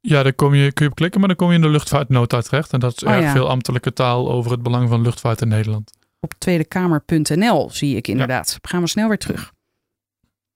Ja, 0.00 0.22
daar 0.22 0.32
kom 0.32 0.54
je, 0.54 0.72
kun 0.72 0.84
je 0.84 0.90
op 0.90 0.96
klikken, 0.96 1.20
maar 1.20 1.28
dan 1.28 1.38
kom 1.38 1.48
je 1.48 1.54
in 1.54 1.60
de 1.60 1.68
luchtvaartnota 1.68 2.40
terecht. 2.40 2.72
En 2.72 2.80
dat 2.80 2.92
is 2.96 3.02
Oh, 3.04 3.12
erg 3.12 3.22
ja. 3.22 3.32
veel 3.32 3.48
ambtelijke 3.48 3.92
taal 3.92 4.30
over 4.30 4.50
het 4.50 4.62
belang 4.62 4.88
van 4.88 5.02
luchtvaart 5.02 5.40
in 5.40 5.48
Nederland. 5.48 5.90
Op 6.20 6.34
tweedekamer.nl 6.38 7.70
zie 7.70 7.96
ik 7.96 8.08
inderdaad. 8.08 8.58
Gaan 8.62 8.80
we 8.82 8.88
snel 8.88 9.08
weer 9.08 9.18
terug. 9.18 9.52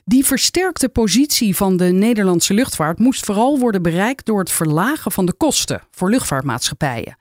Die 0.04 0.24
versterkte 0.24 0.88
positie 0.88 1.56
van 1.56 1.76
de 1.76 1.84
Nederlandse 1.84 2.54
luchtvaart 2.54 2.98
moest 2.98 3.24
vooral 3.24 3.58
worden 3.58 3.82
bereikt 3.82 4.26
door 4.26 4.38
het 4.38 4.50
verlagen 4.50 5.12
van 5.12 5.26
de 5.26 5.32
kosten 5.32 5.82
voor 5.90 6.10
luchtvaartmaatschappijen. 6.10 7.16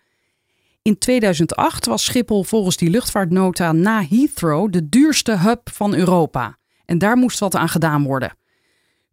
In 0.81 0.97
2008 0.97 1.85
was 1.85 2.03
Schiphol 2.03 2.43
volgens 2.43 2.77
die 2.77 2.89
luchtvaartnota 2.89 3.71
na 3.71 4.03
Heathrow 4.09 4.71
de 4.71 4.89
duurste 4.89 5.37
hub 5.37 5.69
van 5.73 5.93
Europa. 5.95 6.57
En 6.85 6.97
daar 6.97 7.17
moest 7.17 7.39
wat 7.39 7.55
aan 7.55 7.69
gedaan 7.69 8.03
worden. 8.03 8.35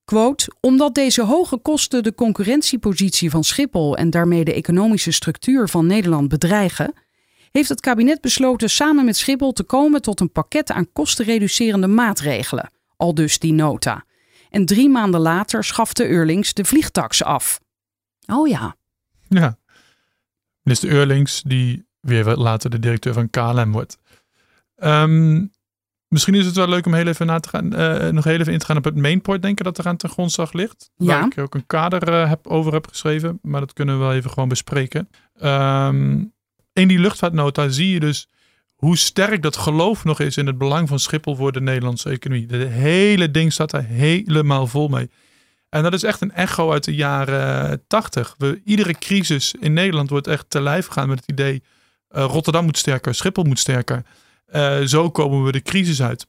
Quote, 0.09 0.53
omdat 0.61 0.95
deze 0.95 1.23
hoge 1.23 1.59
kosten 1.59 2.03
de 2.03 2.15
concurrentiepositie 2.15 3.31
van 3.31 3.45
Schiphol 3.45 3.97
en 3.97 4.11
daarmee 4.11 4.45
de 4.45 4.55
economische 4.55 5.11
structuur 5.11 5.69
van 5.69 5.87
Nederland 5.87 6.29
bedreigen, 6.29 6.93
heeft 7.51 7.69
het 7.69 7.81
kabinet 7.81 8.21
besloten 8.21 8.71
samen 8.71 9.05
met 9.05 9.17
Schiphol 9.17 9.53
te 9.53 9.63
komen 9.63 10.03
tot 10.03 10.21
een 10.21 10.33
pakket 10.33 10.71
aan 10.71 10.93
kostenreducerende 10.93 11.87
maatregelen, 11.87 12.71
al 12.97 13.15
dus 13.15 13.39
die 13.39 13.53
nota. 13.53 14.05
En 14.51 14.67
drie 14.67 14.89
maanden 14.89 15.21
later 15.21 15.65
schafte 15.65 16.09
Eurlings 16.09 16.55
de 16.55 16.65
vliegtax 16.65 17.23
af. 17.23 17.61
Oh 18.27 18.49
ja, 18.49 18.77
Ja. 19.29 19.59
Minister 20.63 20.91
Eurlings, 20.91 21.43
die 21.43 21.87
weer 22.01 22.25
later 22.25 22.71
de 22.71 22.79
directeur 22.79 23.13
van 23.13 23.31
KLM 23.31 23.73
wordt. 23.73 23.99
Ehm, 24.77 25.47
misschien 26.09 26.35
is 26.35 26.47
het 26.47 26.57
wel 26.57 26.69
leuk 26.69 26.87
om 26.87 26.95
heel 26.95 27.07
even 27.07 27.27
na 27.27 27.41
te 27.41 27.49
gaan, 27.49 27.73
eh, 27.75 28.09
nog 28.09 28.25
heel 28.25 28.39
even 28.39 28.53
in 28.53 28.59
te 28.59 28.65
gaan 28.65 28.77
op 28.77 28.85
het 28.85 28.97
mainport 28.97 29.43
denken 29.43 29.65
dat 29.65 29.79
er 29.79 29.87
aan 29.87 29.97
ten 29.97 30.11
grondslag 30.11 30.53
ligt. 30.53 30.91
Ja. 30.97 31.07
Waar 31.07 31.27
ik 31.27 31.39
ook 31.39 31.55
een 31.55 31.67
kader 31.67 32.09
eh, 32.09 32.29
heb, 32.29 32.47
over 32.47 32.73
heb 32.73 32.87
geschreven, 32.87 33.39
maar 33.43 33.61
dat 33.61 33.73
kunnen 33.73 33.99
we 33.99 34.05
wel 34.05 34.15
even 34.15 34.31
gewoon 34.31 34.49
bespreken. 34.49 35.09
Ehm, 35.39 36.25
in 36.73 36.89
die 36.89 36.99
luchtvaartnota 36.99 37.69
zie 37.69 37.91
je 37.93 38.01
dus 38.01 38.29
hoe 38.75 38.97
sterk 38.97 39.43
dat 39.43 39.57
geloof 39.57 40.05
nog 40.05 40.21
is 40.21 40.37
in 40.37 40.47
het 40.47 40.59
belang 40.59 40.89
van 40.89 40.99
Schiphol 40.99 41.35
voor 41.35 41.53
de 41.53 41.61
Nederlandse 41.61 42.11
economie. 42.11 42.47
De 42.47 42.57
hele 42.57 43.31
ding 43.31 43.53
staat 43.53 43.73
er 43.73 43.85
helemaal 43.85 44.67
vol 44.67 44.89
mee. 44.89 45.11
En 45.69 45.83
dat 45.83 45.93
is 45.93 46.03
echt 46.03 46.21
een 46.21 46.33
echo 46.33 46.73
uit 46.73 46.85
de 46.85 46.95
jaren 46.95 47.83
tachtig. 47.87 48.37
Iedere 48.65 48.93
crisis 48.93 49.55
in 49.61 49.73
Nederland 49.73 50.11
wordt 50.11 50.27
echt 50.27 50.51
te 50.51 50.61
lijf 50.61 50.87
gegaan 50.87 51.09
met 51.09 51.19
het 51.19 51.31
idee... 51.31 51.63
eh, 52.09 52.25
Rotterdam 52.25 52.65
moet 52.65 52.79
sterker, 52.79 53.15
Schiphol 53.15 53.45
moet 53.45 53.59
sterker. 53.59 54.03
Eh, 54.49 54.81
zo 54.81 55.11
komen 55.11 55.45
we 55.45 55.53
de 55.53 55.63
crisis 55.63 56.03
uit. 56.03 56.27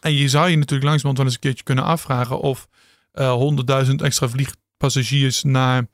En 0.00 0.14
je 0.14 0.28
zou 0.28 0.48
je 0.50 0.56
natuurlijk 0.56 0.88
langzamerhand 0.88 1.16
wel 1.16 1.26
eens 1.26 1.34
een 1.34 1.40
keertje 1.40 1.64
kunnen 1.64 1.84
afvragen 1.84 2.40
of 2.40 2.68
uh, 3.12 3.84
100.000 3.86 3.94
extra 3.94 4.28
vliegpassagiers 4.28 5.42
naar 5.42 5.86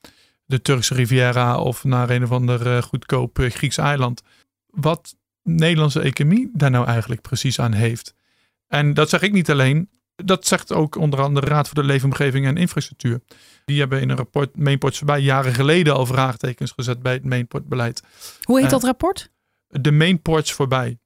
de 0.45 0.63
Turkse 0.63 0.95
Riviera 0.95 1.59
of 1.59 1.85
naar 1.85 2.11
een 2.11 2.23
of 2.23 2.31
ander 2.31 2.67
uh, 2.67 2.83
goedkoop 2.83 3.39
Grieks 3.41 3.77
eiland. 3.77 4.23
Wat 4.67 5.17
de 5.43 5.51
Nederlandse 5.53 6.01
economie 6.01 6.51
daar 6.53 6.71
nou 6.71 6.87
eigenlijk 6.87 7.21
precies 7.21 7.61
aan 7.61 7.73
heeft. 7.73 8.15
En 8.67 8.95
dat 8.95 9.09
zeg 9.09 9.23
ik 9.23 9.33
niet 9.33 9.51
alleen. 9.51 9.91
Dat 10.15 10.47
zegt 10.47 10.73
ook 10.73 10.97
onder 10.97 11.21
andere 11.21 11.47
de 11.47 11.53
Raad 11.53 11.69
voor 11.69 11.83
de 11.83 11.89
Leefomgeving 11.89 12.47
en 12.47 12.57
Infrastructuur. 12.57 13.21
Die 13.65 13.79
hebben 13.79 14.01
in 14.01 14.11
een 14.11 14.17
rapport 14.17 14.57
Mainports 14.57 14.99
voorbij 14.99 15.21
jaren 15.21 15.55
geleden 15.55 15.95
al 15.95 16.07
vraagtekens 16.07 16.71
gezet 16.71 17.03
bij 17.03 17.13
het 17.13 17.25
Mainportbeleid. 17.25 18.03
Hoe 18.43 18.61
heet 18.61 18.71
dat 18.71 18.85
rapport? 18.85 19.31
De 19.67 19.93
Mainports 19.93 20.53
voorbij. 20.53 20.99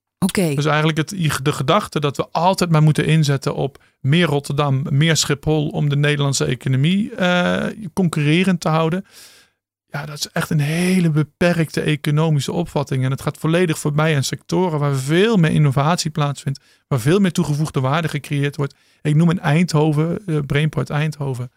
Dus 0.55 0.65
eigenlijk 0.65 0.99
het, 0.99 1.15
de 1.43 1.53
gedachte 1.53 2.01
dat 2.01 2.17
we 2.17 2.29
altijd 2.31 2.71
maar 2.71 2.83
moeten 2.83 3.07
inzetten 3.07 3.55
op 3.55 3.83
meer 4.01 4.27
Rotterdam, 4.27 4.87
meer 4.91 5.17
Schiphol 5.17 5.69
om 5.69 5.89
de 5.89 5.97
Nederlandse 5.97 6.45
economie 6.45 7.11
uh, 7.19 7.67
concurrerend 7.93 8.61
te 8.61 8.69
houden. 8.69 9.05
Ja, 9.87 10.07
dat 10.07 10.19
is 10.19 10.29
echt 10.29 10.51
een 10.51 10.61
hele 10.61 11.11
beperkte 11.11 11.81
economische 11.81 12.53
opvatting. 12.53 13.05
En 13.05 13.11
het 13.11 13.23
gaat 13.23 13.39
volledig 13.39 13.79
voorbij 13.79 14.17
aan 14.17 14.23
sectoren 14.23 14.79
waar 14.79 14.95
veel 14.95 15.37
meer 15.37 15.51
innovatie 15.51 16.11
plaatsvindt. 16.11 16.61
Waar 16.89 17.01
veel 17.01 17.19
meer 17.19 17.33
toegevoegde 17.33 17.81
waarde 17.81 18.09
gecreëerd 18.09 18.57
wordt. 18.57 18.75
Ik 19.03 19.15
noem 19.15 19.31
een 19.31 19.41
Eindhoven, 19.41 20.23
uh, 20.27 20.39
Brainport 20.47 20.91
Eindhoven. 20.91 21.53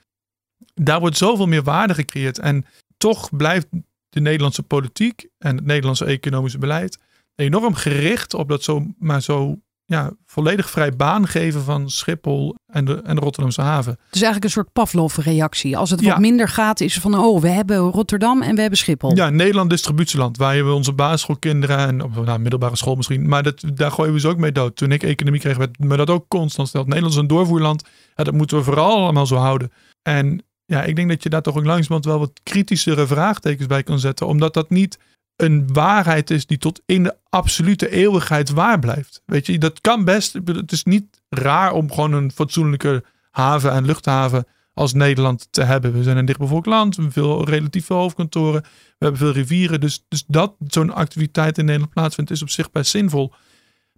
Daar 0.74 1.00
wordt 1.00 1.18
zoveel 1.18 1.48
meer 1.48 1.64
waarde 1.64 1.94
gecreëerd. 1.94 2.40
En 2.40 2.66
toch 2.98 3.36
blijft 3.36 3.68
de 4.10 4.20
Nederlandse 4.20 4.64
politiek 4.64 5.28
en 5.38 5.56
het 5.56 5.66
Nederlandse 5.66 6.06
economische 6.06 6.58
beleid 6.58 7.00
enorm 7.38 7.74
gericht 7.74 8.34
op 8.34 8.50
dat 8.50 8.64
zo, 8.64 8.86
maar 8.98 9.22
zo 9.22 9.56
ja, 9.86 10.12
volledig 10.26 10.70
vrij 10.70 10.96
baan 10.96 11.28
geven 11.28 11.64
van 11.64 11.90
Schiphol 11.90 12.56
en 12.66 12.86
de, 12.86 13.02
en 13.02 13.16
de 13.16 13.22
Rotterdamse 13.22 13.62
haven. 13.62 13.92
Het 13.92 14.16
is 14.16 14.22
eigenlijk 14.22 14.44
een 14.44 14.50
soort 14.50 14.74
Pavlov-reactie. 14.74 15.78
Als 15.78 15.90
het 15.90 16.02
wat 16.02 16.20
minder 16.20 16.48
gaat, 16.48 16.82
is 16.82 17.00
van 17.00 17.18
oh, 17.18 17.42
we 17.42 17.48
hebben 17.48 17.78
Rotterdam 17.78 18.42
en 18.42 18.56
we 18.56 18.62
hebben 18.62 18.80
Schiphol. 18.80 19.16
Ja, 19.16 19.30
Nederland 19.30 19.70
distributieland, 19.70 20.38
waar 20.38 20.66
we 20.66 20.72
onze 20.72 20.94
basisschoolkinderen 20.94 21.78
en 21.78 22.04
op 22.04 22.26
nou, 22.26 22.40
middelbare 22.40 22.76
school 22.76 22.96
misschien, 22.96 23.28
maar 23.28 23.44
dat, 23.44 23.64
daar 23.74 23.92
gooien 23.92 24.14
we 24.14 24.20
ze 24.20 24.28
ook 24.28 24.38
mee 24.38 24.52
dood. 24.52 24.76
Toen 24.76 24.92
ik 24.92 25.04
economie 25.04 25.40
kreeg, 25.40 25.58
werd 25.58 25.80
me 25.80 25.96
dat 25.96 26.10
ook 26.10 26.28
constant 26.28 26.68
stelt. 26.68 26.86
Nederland 26.86 27.14
is 27.14 27.20
een 27.20 27.28
doorvoerland. 27.28 27.84
Ja, 28.16 28.24
dat 28.24 28.34
moeten 28.34 28.58
we 28.58 28.64
vooral 28.64 28.98
allemaal 29.04 29.28
zo 29.28 29.36
houden. 29.36 29.72
En 30.02 30.44
ja, 30.66 30.84
ik 30.84 30.96
denk 30.96 31.10
dat 31.10 31.24
je 31.24 31.30
daar 31.30 31.42
toch 31.42 31.58
ook 31.58 31.66
langzamerhand 31.66 32.06
wel 32.06 32.20
wat 32.20 32.40
kritischere 32.44 33.08
vraagtekens 33.08 33.68
bij 33.68 33.84
kan 33.84 34.00
zetten, 34.00 34.28
omdat 34.28 34.54
dat 34.54 34.70
niet 34.70 34.98
een 35.38 35.74
waarheid 35.74 36.30
is 36.30 36.46
die 36.46 36.58
tot 36.58 36.82
in 36.86 37.04
de 37.04 37.16
absolute 37.30 37.90
eeuwigheid 37.90 38.50
waar 38.50 38.80
blijft. 38.80 39.22
Weet 39.26 39.46
je, 39.46 39.58
dat 39.58 39.82
kan 39.82 40.04
best. 40.04 40.34
Het 40.46 40.72
is 40.72 40.84
niet 40.84 41.22
raar 41.30 41.72
om 41.72 41.92
gewoon 41.92 42.14
een 42.14 42.32
fatsoenlijke 42.32 43.04
haven 43.32 43.72
en 43.72 43.86
luchthaven 43.86 44.46
als 44.74 44.94
Nederland 44.94 45.48
te 45.52 45.64
hebben. 45.64 45.94
We 45.94 46.04
zijn 46.04 46.18
een 46.18 46.26
dichtbevolkt 46.26 46.66
land, 46.66 46.96
we 46.96 47.02
hebben 47.02 47.24
veel, 47.24 47.46
relatief 47.46 47.86
veel 47.86 47.98
hoofdkantoren, 47.98 48.62
we 48.62 48.96
hebben 48.98 49.18
veel 49.18 49.32
rivieren. 49.32 49.80
Dus, 49.80 50.06
dus 50.08 50.24
dat 50.28 50.56
zo'n 50.68 50.94
activiteit 50.94 51.58
in 51.58 51.66
Nederland 51.66 51.94
plaatsvindt 51.94 52.32
is 52.32 52.42
op 52.42 52.50
zich 52.50 52.72
best 52.72 52.92
zinvol. 52.92 53.34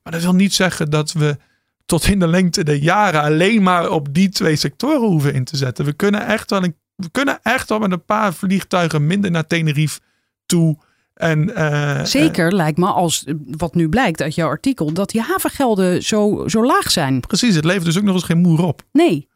Maar 0.04 0.14
dat 0.14 0.22
wil 0.22 0.36
niet 0.36 0.54
zeggen 0.54 0.90
dat 0.90 1.12
we 1.12 1.38
tot 1.86 2.06
in 2.06 2.20
de 2.20 2.28
lengte 2.28 2.64
der 2.64 2.76
jaren 2.76 3.22
alleen 3.22 3.64
maar 3.64 3.90
op 3.90 4.14
die 4.14 4.30
twee 4.30 4.56
sectoren 4.56 5.08
hoeven 5.08 5.34
in 5.34 5.44
te 5.44 5.58
zetten. 5.58 5.86
We 5.86 5.94
kunnen 5.94 6.26
echt 6.26 6.50
wel, 6.50 6.62
we 6.96 7.10
kunnen 7.12 7.40
echt 7.44 7.70
wel 7.70 7.80
met 7.80 7.92
een 7.92 8.06
paar 8.06 8.34
vliegtuigen 8.34 9.08
minder 9.08 9.32
naar 9.32 9.48
Tenerife 9.48 10.00
toe 10.46 10.78
en, 11.20 11.50
uh, 11.50 12.04
Zeker 12.04 12.54
lijkt 12.54 12.78
me 12.78 12.86
als 12.86 13.26
wat 13.58 13.76
nu 13.76 13.90
blijkt 13.90 14.22
uit 14.22 14.36
jouw 14.36 14.48
artikel 14.48 14.94
dat 14.94 15.10
die 15.10 15.22
havengelden 15.22 16.04
zo, 16.04 16.44
zo 16.48 16.66
laag 16.66 16.92
zijn. 16.92 17.20
Precies, 17.20 17.56
het 17.56 17.66
levert 17.66 17.86
dus 17.86 17.98
ook 17.98 18.04
nog 18.04 18.16
eens 18.16 18.24
geen 18.24 18.42
moer 18.42 18.64
op. 18.64 18.84
Nee. 18.92 19.28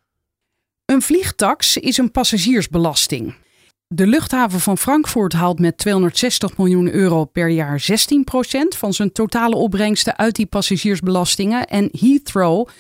Een 0.86 1.02
vliegtax 1.02 1.78
is 1.78 1.98
een 1.98 2.12
passagiersbelasting. 2.12 3.36
De 3.88 4.08
luchthaven 4.08 4.60
van 4.60 4.78
Frankfurt 4.78 5.34
haalt 5.34 5.60
met 5.60 5.78
260 5.78 6.58
miljoen 6.58 6.94
euro 6.94 7.26
per 7.26 7.50
jaar 7.50 7.82
16% 7.82 7.86
van 8.78 8.94
zijn 8.94 9.12
totale 9.12 9.56
opbrengsten 9.56 10.18
uit 10.18 10.36
die 10.36 10.46
passagiersbelastingen 10.46 11.68
en 11.68 11.90
Heathrow 12.00 12.68
26%. 12.68 12.72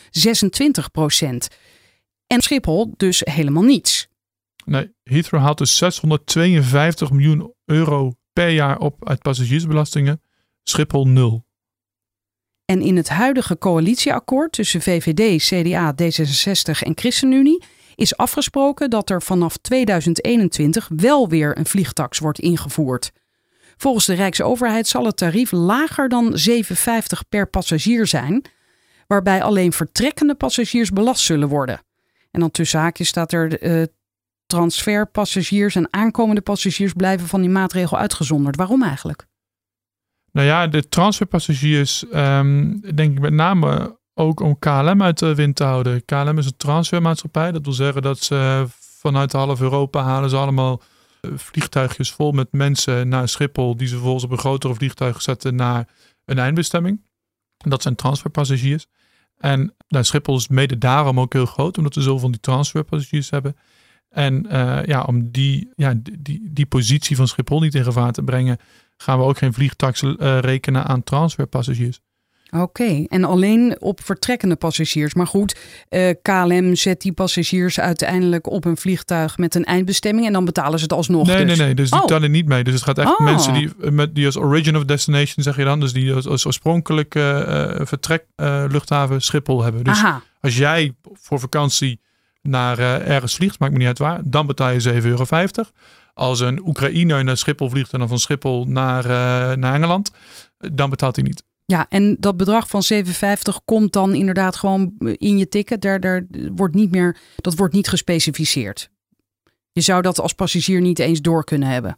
En 2.27 2.41
Schiphol 2.41 2.93
dus 2.97 3.21
helemaal 3.23 3.63
niets. 3.63 4.07
Nee, 4.65 4.93
Heathrow 5.03 5.41
haalt 5.41 5.57
dus 5.57 5.77
652 5.77 7.11
miljoen 7.11 7.53
euro 7.65 8.13
per 8.33 8.49
jaar 8.49 8.77
op 8.77 9.07
uit 9.07 9.21
passagiersbelastingen, 9.21 10.21
Schiphol 10.63 11.07
nul. 11.07 11.45
En 12.65 12.81
in 12.81 12.95
het 12.97 13.09
huidige 13.09 13.57
coalitieakkoord 13.57 14.51
tussen 14.51 14.81
VVD, 14.81 15.43
CDA, 15.43 15.93
D66 16.01 16.79
en 16.79 16.91
ChristenUnie 16.95 17.63
is 17.95 18.17
afgesproken 18.17 18.89
dat 18.89 19.09
er 19.09 19.21
vanaf 19.21 19.57
2021 19.57 20.89
wel 20.95 21.29
weer 21.29 21.57
een 21.57 21.65
vliegtax 21.65 22.19
wordt 22.19 22.39
ingevoerd. 22.39 23.11
Volgens 23.77 24.05
de 24.05 24.13
Rijksoverheid 24.13 24.87
zal 24.87 25.05
het 25.05 25.17
tarief 25.17 25.51
lager 25.51 26.09
dan 26.09 26.37
7,50 26.49 26.65
per 27.29 27.49
passagier 27.49 28.07
zijn, 28.07 28.45
waarbij 29.07 29.43
alleen 29.43 29.73
vertrekkende 29.73 30.35
passagiers 30.35 30.89
belast 30.89 31.25
zullen 31.25 31.47
worden. 31.47 31.81
En 32.31 32.39
dan 32.39 32.51
tussen 32.51 32.79
haakjes 32.79 33.07
staat 33.07 33.31
er 33.31 33.63
uh, 33.63 33.83
transferpassagiers 34.53 35.75
en 35.75 35.87
aankomende 35.93 36.41
passagiers 36.41 36.93
blijven 36.93 37.27
van 37.27 37.41
die 37.41 37.49
maatregel 37.49 37.97
uitgezonderd. 37.97 38.55
Waarom 38.55 38.83
eigenlijk? 38.83 39.25
Nou 40.31 40.47
ja, 40.47 40.67
de 40.67 40.89
transferpassagiers, 40.89 42.05
um, 42.13 42.81
denk 42.95 43.13
ik 43.13 43.19
met 43.19 43.33
name 43.33 43.99
ook 44.13 44.39
om 44.39 44.59
KLM 44.59 45.01
uit 45.01 45.19
de 45.19 45.35
wind 45.35 45.55
te 45.55 45.63
houden. 45.63 46.05
KLM 46.05 46.37
is 46.37 46.45
een 46.45 46.57
transfermaatschappij. 46.57 47.51
Dat 47.51 47.63
wil 47.63 47.73
zeggen 47.73 48.01
dat 48.01 48.19
ze 48.19 48.65
vanuit 48.99 49.31
half 49.31 49.61
Europa 49.61 50.03
halen 50.03 50.29
ze 50.29 50.35
allemaal 50.35 50.81
eh, 51.21 51.31
vliegtuigjes 51.35 52.11
vol 52.11 52.31
met 52.31 52.51
mensen 52.51 53.07
naar 53.07 53.27
Schiphol, 53.27 53.77
die 53.77 53.87
ze 53.87 53.93
vervolgens 53.93 54.23
op 54.23 54.31
een 54.31 54.37
grotere 54.37 54.73
vliegtuig 54.73 55.21
zetten 55.21 55.55
naar 55.55 55.87
een 56.25 56.39
eindbestemming. 56.39 57.01
Dat 57.57 57.81
zijn 57.81 57.95
transferpassagiers. 57.95 58.87
En 59.37 59.75
nou, 59.87 60.03
Schiphol 60.03 60.35
is 60.35 60.47
mede 60.47 60.77
daarom 60.77 61.19
ook 61.19 61.33
heel 61.33 61.45
groot, 61.45 61.77
omdat 61.77 61.95
we 61.95 62.01
zoveel 62.01 62.19
van 62.19 62.31
die 62.31 62.39
transferpassagiers 62.39 63.29
hebben. 63.29 63.55
En 64.13 64.45
uh, 64.51 64.79
ja, 64.85 65.01
om 65.01 65.31
die, 65.31 65.69
ja, 65.75 65.93
die, 66.19 66.49
die 66.51 66.65
positie 66.65 67.15
van 67.15 67.27
Schiphol 67.27 67.59
niet 67.59 67.75
in 67.75 67.83
gevaar 67.83 68.11
te 68.11 68.23
brengen, 68.23 68.57
gaan 68.97 69.19
we 69.19 69.25
ook 69.25 69.37
geen 69.37 69.53
vliegtax 69.53 70.01
uh, 70.01 70.13
rekenen 70.39 70.85
aan 70.85 71.03
transferpassagiers. 71.03 71.99
Oké, 72.51 73.05
en 73.07 73.23
alleen 73.23 73.75
op 73.79 74.03
vertrekkende 74.03 74.55
passagiers. 74.55 75.13
Maar 75.13 75.27
goed, 75.27 75.59
uh, 75.89 76.09
eh, 76.09 76.15
KLM 76.21 76.75
zet 76.75 77.01
die 77.01 77.11
passagiers 77.11 77.79
uiteindelijk 77.79 78.49
op 78.49 78.65
een 78.65 78.77
vliegtuig 78.77 79.37
met 79.37 79.55
een 79.55 79.63
eindbestemming 79.63 80.27
en 80.27 80.33
dan 80.33 80.45
betalen 80.45 80.77
ze 80.77 80.83
het 80.83 80.93
alsnog. 80.93 81.27
Nee, 81.27 81.45
dus. 81.45 81.57
nee, 81.57 81.65
nee. 81.65 81.75
Dus 81.75 81.89
die 81.89 82.01
oh. 82.01 82.05
tellen 82.05 82.31
niet 82.31 82.47
mee. 82.47 82.63
Dus 82.63 82.73
het 82.73 82.83
gaat 82.83 82.97
echt 82.97 83.19
oh. 83.19 83.25
mensen 83.25 83.53
die, 83.53 83.69
met, 83.91 84.15
die 84.15 84.25
als 84.25 84.37
origin 84.37 84.77
of 84.77 84.85
destination, 84.85 85.43
zeg 85.43 85.55
je 85.55 85.63
dan, 85.63 85.79
dus 85.79 85.93
die 85.93 86.13
als, 86.13 86.27
als 86.27 86.45
oorspronkelijke 86.45 87.81
vertrek 87.83 88.25
luchthaven 88.67 89.21
Schiphol 89.21 89.63
hebben. 89.63 89.83
Dus 89.83 89.97
Aha. 89.97 90.21
als 90.41 90.57
jij 90.57 90.95
voor 91.13 91.39
vakantie 91.39 91.99
naar 92.43 92.79
uh, 92.79 93.09
ergens 93.09 93.35
vliegt, 93.35 93.59
maakt 93.59 93.71
me 93.71 93.77
niet 93.77 93.87
uit 93.87 93.97
waar, 93.97 94.21
dan 94.25 94.47
betaal 94.47 94.69
je 94.69 94.93
7,50 94.93 95.03
euro. 95.03 95.25
Als 96.13 96.39
een 96.39 96.67
Oekraïner 96.67 97.23
naar 97.23 97.37
Schiphol 97.37 97.69
vliegt 97.69 97.93
en 97.93 97.99
dan 97.99 98.07
van 98.07 98.19
Schiphol 98.19 98.65
naar, 98.65 99.05
uh, 99.05 99.11
naar 99.57 99.73
Engeland, 99.73 100.11
dan 100.57 100.89
betaalt 100.89 101.15
hij 101.15 101.25
niet. 101.25 101.43
Ja, 101.65 101.85
en 101.89 102.17
dat 102.19 102.37
bedrag 102.37 102.67
van 102.67 102.83
7,50 102.93 103.03
komt 103.65 103.93
dan 103.93 104.13
inderdaad 104.13 104.55
gewoon 104.55 104.93
in 104.97 105.37
je 105.37 105.47
ticket. 105.47 105.81
Daar, 105.81 105.99
daar 105.99 106.25
wordt 106.55 106.75
niet 106.75 106.91
meer, 106.91 107.17
dat 107.35 107.55
wordt 107.55 107.73
niet 107.73 107.87
gespecificeerd. 107.87 108.89
Je 109.71 109.81
zou 109.81 110.01
dat 110.01 110.19
als 110.19 110.33
passagier 110.33 110.81
niet 110.81 110.99
eens 110.99 111.21
door 111.21 111.43
kunnen 111.43 111.67
hebben. 111.67 111.97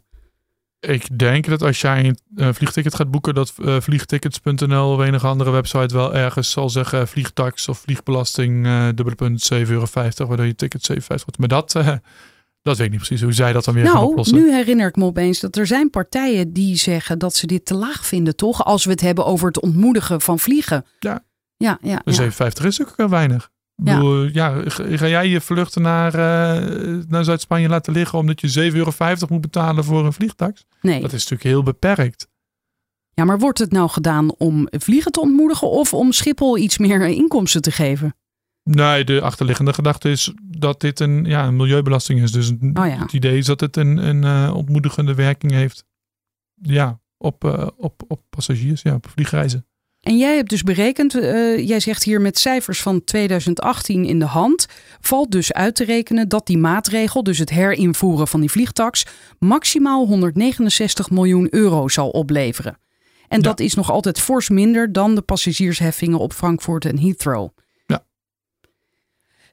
Ik 0.80 1.18
denk 1.18 1.46
dat 1.46 1.62
als 1.62 1.80
jij 1.80 2.04
een 2.04 2.18
uh, 2.36 2.48
vliegticket 2.52 2.94
gaat 2.94 3.10
boeken, 3.10 3.34
dat 3.34 3.54
uh, 3.58 3.80
vliegtickets.nl 3.80 4.92
of 4.92 5.00
enige 5.00 5.26
andere 5.26 5.50
website 5.50 5.94
wel 5.94 6.14
ergens 6.14 6.50
zal 6.50 6.70
zeggen 6.70 7.08
vliegtax 7.08 7.68
of 7.68 7.78
vliegbelasting 7.78 8.66
uh, 8.66 8.86
dubbele 8.86 9.14
punt 9.14 9.52
7,50 9.54 9.58
euro, 9.58 9.86
waardoor 10.16 10.46
je 10.46 10.54
ticket 10.54 10.90
7,50 10.92 10.98
wordt. 11.06 11.38
Maar 11.38 11.48
dat, 11.48 11.72
dat 12.62 12.76
weet 12.76 12.86
ik 12.86 12.90
niet 12.90 12.96
precies 12.96 13.22
hoe 13.22 13.32
zij 13.32 13.52
dat 13.52 13.64
dan 13.64 13.74
weer 13.74 13.82
nou, 13.82 13.96
gaan 13.96 14.06
oplossen. 14.06 14.36
Nu 14.36 14.52
herinner 14.52 14.88
ik 14.88 14.96
me 14.96 15.04
opeens 15.04 15.40
dat 15.40 15.56
er 15.56 15.66
zijn 15.66 15.90
partijen 15.90 16.52
die 16.52 16.76
zeggen 16.76 17.18
dat 17.18 17.34
ze 17.34 17.46
dit 17.46 17.64
te 17.64 17.74
laag 17.74 18.06
vinden, 18.06 18.36
toch? 18.36 18.64
Als 18.64 18.84
we 18.84 18.90
het 18.90 19.00
hebben 19.00 19.26
over 19.26 19.46
het 19.46 19.60
ontmoedigen 19.60 20.20
van 20.20 20.38
vliegen. 20.38 20.84
Ja. 20.98 21.24
Ja, 21.56 21.78
ja, 21.82 22.00
dus 22.04 22.16
ja. 22.16 22.30
7,50 22.60 22.66
is 22.66 22.80
ook 22.80 23.08
weinig. 23.08 23.50
Ja. 23.84 23.94
Bedoel, 23.94 24.28
ja, 24.32 24.62
ga 24.66 25.08
jij 25.08 25.28
je 25.28 25.40
vluchten 25.40 25.82
naar, 25.82 26.14
uh, 26.14 27.04
naar 27.08 27.24
Zuid-Spanje 27.24 27.68
laten 27.68 27.92
liggen 27.92 28.18
omdat 28.18 28.40
je 28.40 28.70
7,50 28.72 28.76
euro 28.76 28.92
moet 29.28 29.40
betalen 29.40 29.84
voor 29.84 30.04
een 30.04 30.12
vliegtax? 30.12 30.66
Nee. 30.80 31.00
Dat 31.00 31.12
is 31.12 31.22
natuurlijk 31.22 31.42
heel 31.42 31.62
beperkt. 31.62 32.28
Ja, 33.10 33.24
maar 33.24 33.38
wordt 33.38 33.58
het 33.58 33.72
nou 33.72 33.88
gedaan 33.88 34.34
om 34.34 34.68
vliegen 34.70 35.12
te 35.12 35.20
ontmoedigen 35.20 35.70
of 35.70 35.94
om 35.94 36.12
Schiphol 36.12 36.58
iets 36.58 36.78
meer 36.78 37.06
inkomsten 37.06 37.62
te 37.62 37.70
geven? 37.70 38.14
Nee, 38.62 39.04
de 39.04 39.20
achterliggende 39.20 39.72
gedachte 39.72 40.10
is 40.10 40.32
dat 40.42 40.80
dit 40.80 41.00
een, 41.00 41.24
ja, 41.24 41.46
een 41.46 41.56
milieubelasting 41.56 42.22
is. 42.22 42.32
Dus 42.32 42.50
oh 42.50 42.56
ja. 42.72 42.98
het 42.98 43.12
idee 43.12 43.38
is 43.38 43.46
dat 43.46 43.60
het 43.60 43.76
een, 43.76 43.96
een 43.96 44.22
uh, 44.22 44.54
ontmoedigende 44.54 45.14
werking 45.14 45.52
heeft 45.52 45.84
ja, 46.54 47.00
op, 47.16 47.44
uh, 47.44 47.66
op, 47.76 48.02
op 48.08 48.22
passagiers, 48.30 48.82
ja, 48.82 48.94
op 48.94 49.08
vliegreizen. 49.08 49.66
En 50.06 50.16
jij 50.16 50.36
hebt 50.36 50.50
dus 50.50 50.62
berekend, 50.62 51.14
uh, 51.14 51.68
jij 51.68 51.80
zegt 51.80 52.02
hier 52.02 52.20
met 52.20 52.38
cijfers 52.38 52.82
van 52.82 53.04
2018 53.04 54.04
in 54.04 54.18
de 54.18 54.24
hand, 54.24 54.66
valt 55.00 55.30
dus 55.30 55.52
uit 55.52 55.74
te 55.74 55.84
rekenen 55.84 56.28
dat 56.28 56.46
die 56.46 56.58
maatregel, 56.58 57.22
dus 57.22 57.38
het 57.38 57.50
herinvoeren 57.50 58.28
van 58.28 58.40
die 58.40 58.50
vliegtax, 58.50 59.06
maximaal 59.38 60.06
169 60.06 61.10
miljoen 61.10 61.48
euro 61.50 61.88
zal 61.88 62.10
opleveren. 62.10 62.78
En 63.28 63.42
dat 63.42 63.60
is 63.60 63.74
nog 63.74 63.90
altijd 63.90 64.20
fors 64.20 64.48
minder 64.48 64.92
dan 64.92 65.14
de 65.14 65.22
passagiersheffingen 65.22 66.18
op 66.18 66.32
Frankfurt 66.32 66.84
en 66.84 66.98
Heathrow. 66.98 67.48
Ja. 67.86 68.04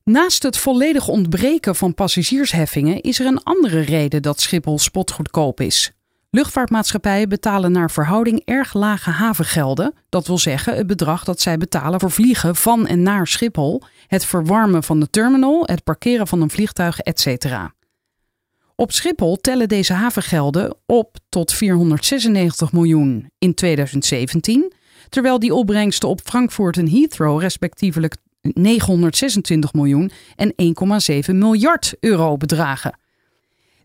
Naast 0.03 0.43
het 0.43 0.57
volledig 0.57 1.07
ontbreken 1.07 1.75
van 1.75 1.93
passagiersheffingen 1.93 3.01
is 3.01 3.19
er 3.19 3.25
een 3.25 3.43
andere 3.43 3.79
reden 3.79 4.21
dat 4.21 4.41
Schiphol 4.41 4.79
spotgoedkoop 4.79 5.61
is. 5.61 5.93
Luchtvaartmaatschappijen 6.35 7.29
betalen 7.29 7.71
naar 7.71 7.91
verhouding 7.91 8.41
erg 8.45 8.73
lage 8.73 9.09
havengelden. 9.09 9.93
Dat 10.09 10.27
wil 10.27 10.37
zeggen 10.37 10.75
het 10.75 10.87
bedrag 10.87 11.23
dat 11.23 11.41
zij 11.41 11.57
betalen 11.57 11.99
voor 11.99 12.11
vliegen 12.11 12.55
van 12.55 12.87
en 12.87 13.01
naar 13.01 13.27
Schiphol, 13.27 13.81
het 14.07 14.25
verwarmen 14.25 14.83
van 14.83 14.99
de 14.99 15.09
terminal, 15.09 15.63
het 15.65 15.83
parkeren 15.83 16.27
van 16.27 16.41
een 16.41 16.49
vliegtuig, 16.49 16.99
etc. 16.99 17.45
Op 18.75 18.91
Schiphol 18.91 19.35
tellen 19.35 19.67
deze 19.67 19.93
havengelden 19.93 20.75
op 20.85 21.17
tot 21.29 21.53
496 21.53 22.71
miljoen 22.71 23.29
in 23.37 23.53
2017, 23.53 24.73
terwijl 25.09 25.39
die 25.39 25.53
opbrengsten 25.53 26.09
op 26.09 26.21
Frankfurt 26.23 26.77
en 26.77 26.89
Heathrow 26.89 27.41
respectievelijk 27.41 28.15
926 28.41 29.73
miljoen 29.73 30.11
en 30.35 30.53
1,7 31.27 31.35
miljard 31.35 31.93
euro 31.99 32.37
bedragen. 32.37 33.01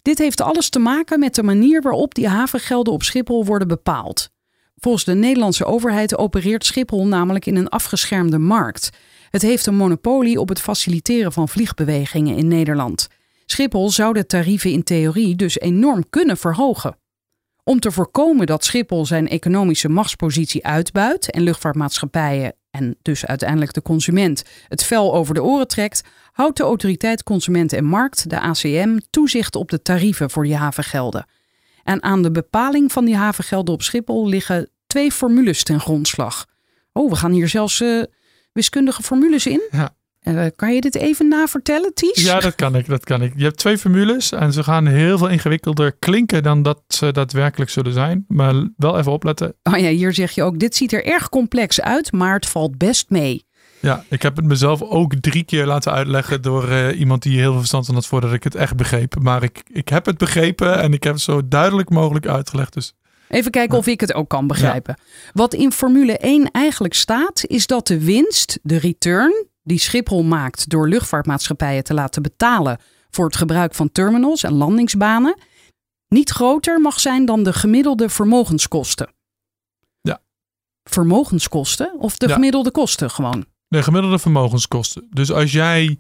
Dit 0.03 0.19
heeft 0.19 0.41
alles 0.41 0.69
te 0.69 0.79
maken 0.79 1.19
met 1.19 1.35
de 1.35 1.43
manier 1.43 1.83
waarop 1.83 2.15
die 2.15 2.29
havengelden 2.29 2.93
op 2.93 3.03
Schiphol 3.03 3.45
worden 3.45 3.69
bepaald. 3.69 4.31
Volgens 4.77 5.05
de 5.05 5.15
Nederlandse 5.15 5.65
overheid 5.65 6.19
opereert 6.19 6.65
Schiphol 6.65 7.07
namelijk 7.07 7.47
in 7.47 7.57
een 7.57 7.69
afgeschermde 7.69 8.39
markt. 8.39 8.91
Het 9.31 9.43
heeft 9.43 9.67
een 9.67 9.77
monopolie 9.77 10.41
op 10.41 10.49
het 10.49 10.61
faciliteren 10.61 11.33
van 11.33 11.49
vliegbewegingen 11.49 12.37
in 12.37 12.49
Nederland. 12.49 13.09
Schiphol 13.47 13.91
zou 13.91 14.13
de 14.13 14.27
tarieven 14.27 14.71
in 14.71 14.83
theorie 14.83 15.37
dus 15.37 15.59
enorm 15.59 16.05
kunnen 16.11 16.37
verhogen. 16.37 16.97
Om 17.65 17.81
te 17.81 17.91
voorkomen 17.91 18.47
dat 18.47 18.65
Schiphol 18.65 19.07
zijn 19.07 19.29
economische 19.29 19.89
machtspositie 19.89 20.67
uitbuit 20.67 21.31
en 21.31 21.43
luchtvaartmaatschappijen 21.43 22.55
en 22.79 22.97
dus 23.03 23.27
uiteindelijk 23.27 23.73
de 23.73 23.83
consument 23.83 24.43
het 24.69 24.85
vel 24.85 25.15
over 25.15 25.35
de 25.35 25.43
oren 25.43 25.69
trekt, 25.69 26.03
houdt 26.33 26.57
de 26.57 26.63
Autoriteit 26.63 27.23
Consument 27.23 27.73
en 27.73 27.85
Markt, 27.85 28.31
de 28.31 28.41
ACM, 28.41 28.99
toezicht 29.11 29.57
op 29.57 29.71
de 29.71 29.83
tarieven 29.83 30.31
voor 30.31 30.45
die 30.45 30.57
havengelden. 30.57 31.27
En 31.83 32.03
aan 32.03 32.23
de 32.23 32.31
bepaling 32.31 32.93
van 32.93 33.05
die 33.05 33.17
havengelden 33.17 33.75
op 33.75 33.83
Schiphol 33.83 34.29
liggen 34.29 34.71
twee 34.87 35.13
formules 35.13 35.63
ten 35.63 35.81
grondslag. 35.81 36.47
Oh, 36.93 37.11
we 37.11 37.17
gaan 37.17 37.33
hier 37.33 37.49
zelfs 37.49 37.81
uh, 37.81 38.03
wiskundige 38.53 39.03
formules 39.03 39.47
in. 39.47 39.63
Ja. 39.71 39.97
Uh, 40.29 40.47
kan 40.57 40.75
je 40.75 40.81
dit 40.81 40.95
even 40.95 41.29
navertellen, 41.29 41.95
Ties? 41.95 42.25
Ja, 42.25 42.41
dat 42.41 42.55
kan 42.55 42.77
ik. 42.77 42.87
Dat 42.87 43.05
kan 43.05 43.23
ik. 43.23 43.33
Je 43.37 43.45
hebt 43.45 43.57
twee 43.57 43.79
formules 43.79 44.33
en 44.33 44.53
ze 44.53 44.63
gaan 44.63 44.87
heel 44.87 45.19
veel 45.19 45.29
ingewikkelder 45.29 45.93
klinken 45.99 46.43
dan 46.43 46.63
dat 46.63 46.83
ze 46.89 47.13
daadwerkelijk 47.13 47.71
zullen 47.71 47.93
zijn. 47.93 48.25
Maar 48.29 48.69
wel 48.77 48.99
even 48.99 49.13
opletten. 49.13 49.55
Oh 49.63 49.79
ja, 49.79 49.89
hier 49.89 50.15
zeg 50.15 50.31
je 50.31 50.43
ook, 50.43 50.59
dit 50.59 50.77
ziet 50.77 50.93
er 50.93 51.05
erg 51.05 51.29
complex 51.29 51.81
uit, 51.81 52.13
maar 52.13 52.35
het 52.35 52.47
valt 52.47 52.79
best 52.79 53.11
mee. 53.11 53.47
Ja, 53.81 54.05
ik 54.09 54.23
heb 54.23 54.37
het 54.37 54.45
mezelf 54.45 54.83
ook 54.83 55.15
drie 55.15 55.45
keer 55.45 55.67
laten 55.67 55.93
uitleggen 55.93 56.43
door 56.43 56.69
uh, 56.69 57.01
iemand 57.01 57.23
die 57.23 57.39
heel 57.39 57.51
veel 57.51 57.59
verstand 57.59 57.87
van 57.87 57.95
had 57.95 58.07
voordat 58.07 58.33
ik 58.33 58.45
het 58.45 58.55
echt 58.55 58.77
begreep. 58.77 59.15
Maar 59.23 59.43
ik, 59.43 59.63
ik 59.73 59.89
heb 59.89 60.07
het 60.07 60.19
begrepen 60.19 60.79
en 60.83 60.93
ik 60.93 61.03
heb 61.03 61.13
het 61.13 61.23
zo 61.23 61.49
duidelijk 61.49 61.91
mogelijk 61.91 62.27
uitgelegd. 62.27 62.73
Dus 62.73 62.95
Even 63.29 63.51
kijken 63.51 63.79
of 63.79 63.87
ik 63.87 64.01
het 64.01 64.15
ook 64.15 64.29
kan 64.29 64.47
begrijpen. 64.47 64.99
Wat 65.33 65.55
in 65.55 65.73
Formule 65.73 66.19
1 66.19 66.51
eigenlijk 66.51 66.95
staat, 66.95 67.45
is 67.47 67.67
dat 67.67 67.87
de 67.87 68.05
winst, 68.05 68.59
de 68.63 68.79
return, 68.79 69.47
die 69.69 69.79
Schiphol 69.79 70.23
maakt 70.23 70.69
door 70.69 70.89
luchtvaartmaatschappijen 70.89 71.85
te 71.85 71.95
laten 71.95 72.23
betalen 72.23 72.79
voor 73.11 73.25
het 73.25 73.37
gebruik 73.37 73.75
van 73.75 73.93
terminals 73.93 74.43
en 74.43 74.53
landingsbanen, 74.53 75.39
niet 76.09 76.31
groter 76.31 76.81
mag 76.81 77.01
zijn 77.01 77.25
dan 77.25 77.43
de 77.43 77.53
gemiddelde 77.53 78.09
vermogenskosten. 78.09 79.15
Ja. 80.01 80.21
Vermogenskosten 80.83 81.95
of 81.99 82.17
de 82.17 82.29
gemiddelde 82.29 82.71
kosten 82.71 83.11
gewoon? 83.11 83.47
De 83.69 83.83
gemiddelde 83.83 84.19
vermogenskosten. 84.19 85.07
Dus 85.11 85.33
als 85.33 85.53
jij 85.53 85.99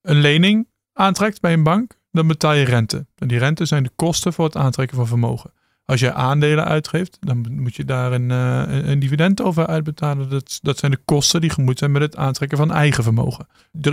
een 0.00 0.20
lening 0.20 0.68
aantrekt 0.92 1.40
bij 1.40 1.52
een 1.52 1.62
bank, 1.62 1.98
dan 2.10 2.26
betaal 2.26 2.52
je 2.52 2.64
rente. 2.64 3.06
En 3.14 3.28
die 3.28 3.38
rente 3.38 3.64
zijn 3.64 3.82
de 3.82 3.90
kosten 3.96 4.32
voor 4.32 4.44
het 4.44 4.56
aantrekken 4.56 4.96
van 4.96 5.06
vermogen. 5.06 5.52
Als 5.90 6.00
je 6.00 6.12
aandelen 6.12 6.64
uitgeeft, 6.64 7.16
dan 7.20 7.46
moet 7.50 7.76
je 7.76 7.84
daar 7.84 8.12
een, 8.12 8.30
uh, 8.30 8.88
een 8.88 8.98
dividend 8.98 9.42
over 9.42 9.66
uitbetalen. 9.66 10.28
Dat, 10.28 10.58
dat 10.62 10.78
zijn 10.78 10.90
de 10.90 11.00
kosten 11.04 11.40
die 11.40 11.50
gemoeid 11.50 11.78
zijn 11.78 11.92
met 11.92 12.02
het 12.02 12.16
aantrekken 12.16 12.58
van 12.58 12.72
eigen 12.72 13.02
vermogen. 13.02 13.46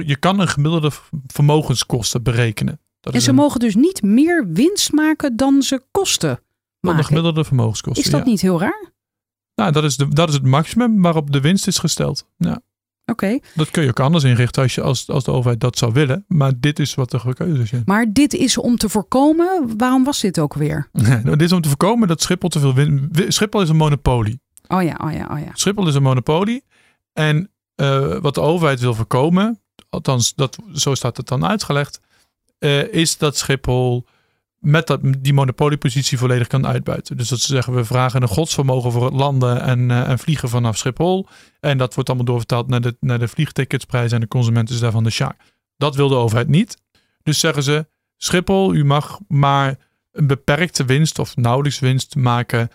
Je 0.05 0.15
kan 0.15 0.39
een 0.39 0.47
gemiddelde 0.47 0.91
vermogenskosten 1.27 2.23
berekenen. 2.23 2.79
Dat 2.99 3.13
en 3.13 3.21
ze 3.21 3.33
mogen 3.33 3.59
dus 3.59 3.75
niet 3.75 4.01
meer 4.01 4.47
winst 4.47 4.91
maken 4.91 5.35
dan 5.35 5.61
ze 5.61 5.81
kosten. 5.91 6.39
Dan 6.79 6.97
de 6.97 7.03
gemiddelde 7.03 7.43
vermogenskosten. 7.43 8.03
Is 8.03 8.11
dat 8.11 8.25
niet 8.25 8.41
heel 8.41 8.59
raar? 8.59 8.91
Nou, 9.55 9.71
dat 9.71 9.83
is, 9.83 9.97
de, 9.97 10.07
dat 10.07 10.29
is 10.29 10.35
het 10.35 10.45
maximum 10.45 11.01
waarop 11.01 11.31
de 11.31 11.41
winst 11.41 11.67
is 11.67 11.77
gesteld. 11.77 12.27
Ja. 12.37 12.61
Oké. 13.11 13.39
Dat 13.55 13.71
kun 13.71 13.83
je 13.83 13.89
ook 13.89 13.99
anders 13.99 14.23
inrichten 14.23 14.63
als, 14.63 14.75
je, 14.75 14.81
als, 14.81 15.09
als 15.09 15.23
de 15.23 15.31
overheid 15.31 15.59
dat 15.59 15.77
zou 15.77 15.93
willen. 15.93 16.25
Maar 16.27 16.51
dit 16.59 16.79
is 16.79 16.95
wat 16.95 17.11
de 17.11 17.33
keuze 17.33 17.61
is. 17.61 17.71
Maar 17.85 18.05
dit 18.13 18.33
is 18.33 18.57
om 18.57 18.77
te 18.77 18.89
voorkomen. 18.89 19.77
Waarom 19.77 20.03
was 20.03 20.21
dit 20.21 20.39
ook 20.39 20.53
weer? 20.53 20.89
Nou, 21.23 21.29
dit 21.29 21.41
is 21.41 21.51
om 21.51 21.61
te 21.61 21.67
voorkomen 21.67 22.07
dat 22.07 22.21
Schiphol 22.21 22.49
te 22.49 22.59
veel 22.59 22.73
win. 22.73 23.09
Schiphol 23.27 23.61
is 23.61 23.69
een 23.69 23.75
monopolie. 23.75 24.39
Oh 24.67 24.83
ja, 24.83 24.99
oh 25.03 25.11
ja, 25.11 25.27
oh 25.31 25.39
ja. 25.39 25.51
Schiphol 25.53 25.87
is 25.87 25.95
een 25.95 26.03
monopolie. 26.03 26.63
En 27.13 27.51
uh, 27.75 28.17
wat 28.17 28.35
de 28.35 28.41
overheid 28.41 28.79
wil 28.79 28.93
voorkomen, 28.93 29.61
althans 29.89 30.35
dat, 30.35 30.57
zo 30.73 30.95
staat 30.95 31.17
het 31.17 31.27
dan 31.27 31.45
uitgelegd, 31.45 31.99
uh, 32.59 32.93
is 32.93 33.17
dat 33.17 33.37
Schiphol 33.37 34.05
met 34.59 34.87
dat, 34.87 34.99
die 35.19 35.33
monopoliepositie 35.33 36.17
volledig 36.17 36.47
kan 36.47 36.67
uitbuiten. 36.67 37.17
Dus 37.17 37.29
dat 37.29 37.39
ze 37.39 37.47
zeggen, 37.47 37.73
we 37.73 37.85
vragen 37.85 38.21
een 38.21 38.27
godsvermogen 38.27 38.91
voor 38.91 39.05
het 39.05 39.13
landen 39.13 39.61
en, 39.61 39.89
uh, 39.89 40.09
en 40.09 40.19
vliegen 40.19 40.49
vanaf 40.49 40.77
Schiphol. 40.77 41.27
En 41.59 41.77
dat 41.77 41.93
wordt 41.93 42.09
allemaal 42.09 42.27
doorvertaald 42.27 42.67
naar 42.67 42.81
de, 42.81 42.97
naar 42.99 43.19
de 43.19 43.27
vliegticketsprijs 43.27 44.11
en 44.11 44.19
de 44.19 44.27
consumenten 44.27 44.75
is 44.75 44.81
daarvan 44.81 45.03
de 45.03 45.09
sjaak. 45.09 45.41
Dat 45.77 45.95
wil 45.95 46.07
de 46.07 46.15
overheid 46.15 46.47
niet. 46.47 46.81
Dus 47.23 47.39
zeggen 47.39 47.63
ze, 47.63 47.87
Schiphol, 48.17 48.73
u 48.73 48.85
mag 48.85 49.19
maar 49.27 49.77
een 50.11 50.27
beperkte 50.27 50.85
winst 50.85 51.19
of 51.19 51.35
nauwelijks 51.35 51.79
winst 51.79 52.15
maken 52.15 52.69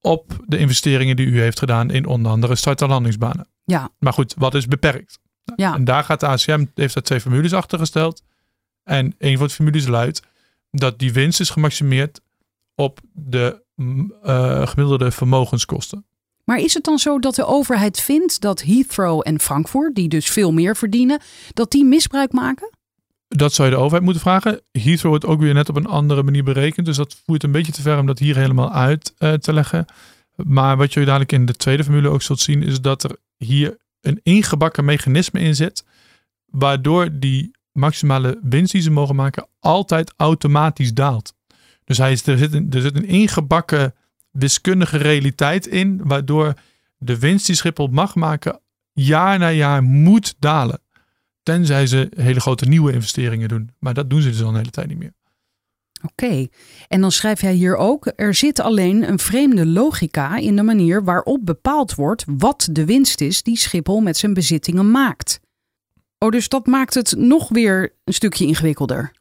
op 0.00 0.36
de 0.46 0.58
investeringen 0.58 1.16
die 1.16 1.26
u 1.26 1.40
heeft 1.40 1.58
gedaan 1.58 1.90
in 1.90 2.06
onder 2.06 2.32
andere 2.32 2.54
start- 2.54 2.82
en 2.82 2.88
landingsbanen. 2.88 3.46
Ja. 3.64 3.90
Maar 3.98 4.12
goed, 4.12 4.34
wat 4.38 4.54
is 4.54 4.66
beperkt? 4.66 5.18
Ja. 5.56 5.74
En 5.74 5.84
daar 5.84 6.04
gaat 6.04 6.20
de 6.20 6.26
ACM, 6.26 6.64
heeft 6.74 6.94
daar 6.94 7.02
twee 7.02 7.20
formules 7.20 7.52
achter 7.52 7.78
gesteld. 7.78 8.22
En 8.82 9.14
een 9.18 9.38
van 9.38 9.46
de 9.46 9.52
formules 9.52 9.86
luidt, 9.86 10.22
dat 10.78 10.98
die 10.98 11.12
winst 11.12 11.40
is 11.40 11.50
gemaximeerd 11.50 12.20
op 12.74 13.00
de 13.12 13.62
uh, 13.76 14.66
gemiddelde 14.66 15.10
vermogenskosten. 15.10 16.06
Maar 16.44 16.58
is 16.58 16.74
het 16.74 16.84
dan 16.84 16.98
zo 16.98 17.18
dat 17.18 17.34
de 17.34 17.44
overheid 17.44 18.00
vindt 18.00 18.40
dat 18.40 18.62
Heathrow 18.62 19.20
en 19.24 19.40
Frankfurt, 19.40 19.94
die 19.94 20.08
dus 20.08 20.30
veel 20.30 20.52
meer 20.52 20.76
verdienen, 20.76 21.20
dat 21.52 21.70
die 21.70 21.84
misbruik 21.84 22.32
maken? 22.32 22.70
Dat 23.28 23.52
zou 23.52 23.68
je 23.68 23.74
de 23.74 23.80
overheid 23.80 24.04
moeten 24.04 24.22
vragen. 24.22 24.60
Heathrow 24.72 25.10
wordt 25.10 25.26
ook 25.26 25.40
weer 25.40 25.54
net 25.54 25.68
op 25.68 25.76
een 25.76 25.86
andere 25.86 26.22
manier 26.22 26.44
berekend. 26.44 26.86
Dus 26.86 26.96
dat 26.96 27.22
voert 27.24 27.42
een 27.42 27.52
beetje 27.52 27.72
te 27.72 27.82
ver 27.82 27.98
om 27.98 28.06
dat 28.06 28.18
hier 28.18 28.36
helemaal 28.36 28.72
uit 28.72 29.14
uh, 29.18 29.32
te 29.32 29.52
leggen. 29.52 29.86
Maar 30.36 30.76
wat 30.76 30.92
je 30.92 31.04
dadelijk 31.04 31.32
in 31.32 31.46
de 31.46 31.56
tweede 31.56 31.84
formule 31.84 32.08
ook 32.08 32.22
zult 32.22 32.40
zien, 32.40 32.62
is 32.62 32.80
dat 32.80 33.02
er 33.02 33.16
hier 33.36 33.76
een 34.00 34.20
ingebakken 34.22 34.84
mechanisme 34.84 35.40
in 35.40 35.54
zit. 35.54 35.84
Waardoor 36.46 37.08
die 37.12 37.50
maximale 37.74 38.38
winst 38.42 38.72
die 38.72 38.82
ze 38.82 38.90
mogen 38.90 39.16
maken 39.16 39.46
altijd 39.60 40.14
automatisch 40.16 40.94
daalt. 40.94 41.34
Dus 41.84 41.98
hij 41.98 42.12
is, 42.12 42.26
er, 42.26 42.38
zit 42.38 42.54
een, 42.54 42.70
er 42.70 42.80
zit 42.80 42.96
een 42.96 43.06
ingebakken 43.06 43.94
wiskundige 44.30 44.96
realiteit 44.96 45.66
in, 45.66 46.00
waardoor 46.04 46.54
de 46.98 47.18
winst 47.18 47.46
die 47.46 47.54
Schiphol 47.54 47.86
mag 47.86 48.14
maken 48.14 48.60
jaar 48.92 49.38
na 49.38 49.50
jaar 49.50 49.82
moet 49.82 50.34
dalen. 50.38 50.80
Tenzij 51.42 51.86
ze 51.86 52.08
hele 52.16 52.40
grote 52.40 52.64
nieuwe 52.64 52.92
investeringen 52.92 53.48
doen. 53.48 53.70
Maar 53.78 53.94
dat 53.94 54.10
doen 54.10 54.22
ze 54.22 54.30
dus 54.30 54.42
al 54.42 54.48
een 54.48 54.56
hele 54.56 54.70
tijd 54.70 54.88
niet 54.88 54.98
meer. 54.98 55.12
Oké, 56.04 56.46
en 56.88 57.00
dan 57.00 57.12
schrijf 57.12 57.40
jij 57.40 57.54
hier 57.54 57.76
ook: 57.76 58.12
er 58.16 58.34
zit 58.34 58.60
alleen 58.60 59.08
een 59.08 59.18
vreemde 59.18 59.66
logica 59.66 60.36
in 60.36 60.56
de 60.56 60.62
manier 60.62 61.04
waarop 61.04 61.40
bepaald 61.46 61.94
wordt 61.94 62.24
wat 62.26 62.68
de 62.70 62.84
winst 62.84 63.20
is 63.20 63.42
die 63.42 63.56
Schiphol 63.56 64.00
met 64.00 64.16
zijn 64.16 64.34
bezittingen 64.34 64.90
maakt. 64.90 65.40
Oh, 66.18 66.30
dus 66.30 66.48
dat 66.48 66.66
maakt 66.66 66.94
het 66.94 67.14
nog 67.16 67.48
weer 67.48 67.92
een 68.04 68.14
stukje 68.14 68.46
ingewikkelder. 68.46 69.12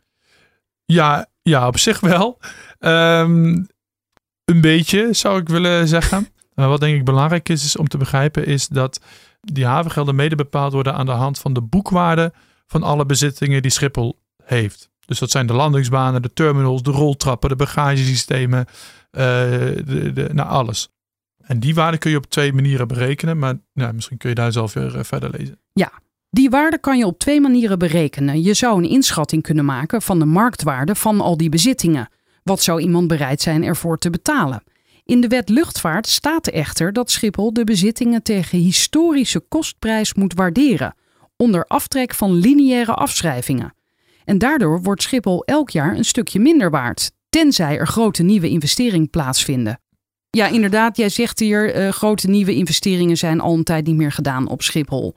Ja, 0.86 1.28
ja 1.42 1.68
op 1.68 1.78
zich 1.78 2.00
wel. 2.00 2.40
Um, 2.80 3.68
een 4.46 4.62
beetje 4.62 5.14
zou 5.14 5.40
ik 5.40 5.50
willen 5.50 5.88
zeggen. 5.88 6.28
Maar 6.54 6.68
wat 6.68 6.80
denk 6.80 6.98
ik 6.98 7.06
belangrijk 7.06 7.50
is, 7.50 7.66
is 7.66 7.78
om 7.78 7.88
te 7.88 7.98
begrijpen, 7.98 8.46
is 8.46 8.68
dat 8.68 9.00
die 9.42 9.66
havengelden 9.66 10.16
mede 10.16 10.36
bepaald 10.36 10.74
worden 10.74 10.94
aan 10.94 11.06
de 11.06 11.12
hand 11.12 11.40
van 11.40 11.54
de 11.54 11.62
boekwaarde 11.62 12.34
van 12.68 12.84
alle 12.84 13.06
bezittingen 13.06 13.62
die 13.62 13.72
Schiphol 13.72 14.20
heeft. 14.44 14.90
Dus 15.06 15.20
dat 15.20 15.32
zijn 15.32 15.48
de 15.48 15.54
landingsbanen, 15.54 16.22
de 16.22 16.34
terminals, 16.34 16.84
de 16.84 16.92
roltrappen, 16.92 17.50
de 17.50 17.56
bagagesystemen, 17.56 18.66
uh, 19.12 19.22
de, 19.22 20.12
de, 20.14 20.30
nou 20.34 20.50
alles. 20.50 20.90
En 21.38 21.60
die 21.60 21.76
waarde 21.76 21.98
kun 21.98 22.12
je 22.12 22.18
op 22.18 22.26
twee 22.26 22.54
manieren 22.54 22.88
berekenen, 22.88 23.38
maar 23.38 23.56
nou, 23.74 23.94
misschien 23.94 24.18
kun 24.18 24.30
je 24.30 24.36
daar 24.36 24.52
zelf 24.52 24.74
weer 24.74 24.98
eh, 24.98 25.04
verder 25.04 25.30
lezen. 25.30 25.60
Die 26.34 26.50
waarde 26.50 26.80
kan 26.80 26.98
je 26.98 27.06
op 27.06 27.20
twee 27.20 27.42
manieren 27.42 27.80
berekenen. 27.80 28.42
Je 28.42 28.54
zou 28.54 28.78
een 28.78 28.90
inschatting 28.90 29.44
kunnen 29.44 29.66
maken 29.66 30.02
van 30.02 30.20
de 30.20 30.26
marktwaarde 30.26 30.96
van 30.96 31.22
al 31.22 31.38
die 31.38 31.50
bezittingen. 31.50 32.10
Wat 32.44 32.62
zou 32.62 32.82
iemand 32.82 33.08
bereid 33.08 33.42
zijn 33.42 33.64
ervoor 33.64 33.98
te 33.98 34.10
betalen? 34.10 34.64
In 35.06 35.22
de 35.22 35.28
wet 35.28 35.50
luchtvaart 35.50 36.08
staat 36.08 36.48
echter 36.48 36.94
dat 36.94 37.12
Schiphol 37.12 37.54
de 37.54 37.64
bezittingen 37.64 38.24
tegen 38.24 38.58
historische 38.58 39.40
kostprijs 39.40 40.14
moet 40.14 40.34
waarderen, 40.34 40.96
onder 41.38 41.66
aftrek 41.66 42.14
van 42.14 42.34
lineaire 42.34 42.94
afschrijvingen. 42.94 43.74
En 44.26 44.38
daardoor 44.38 44.82
wordt 44.82 45.02
Schiphol 45.02 45.44
elk 45.44 45.70
jaar 45.70 45.96
een 45.96 46.06
stukje 46.06 46.40
minder 46.40 46.70
waard, 46.70 47.12
tenzij 47.30 47.78
er 47.78 47.88
grote 47.88 48.24
nieuwe 48.24 48.50
investeringen 48.50 49.10
plaatsvinden. 49.10 49.82
Ja, 50.30 50.48
inderdaad, 50.48 50.98
jij 50.98 51.10
zegt 51.10 51.40
hier, 51.40 51.74
eh, 51.74 51.90
grote 51.90 52.30
nieuwe 52.30 52.56
investeringen 52.56 53.18
zijn 53.18 53.40
al 53.40 53.54
een 53.54 53.64
tijd 53.64 53.86
niet 53.86 53.96
meer 53.96 54.12
gedaan 54.12 54.48
op 54.48 54.62
Schiphol. 54.62 55.16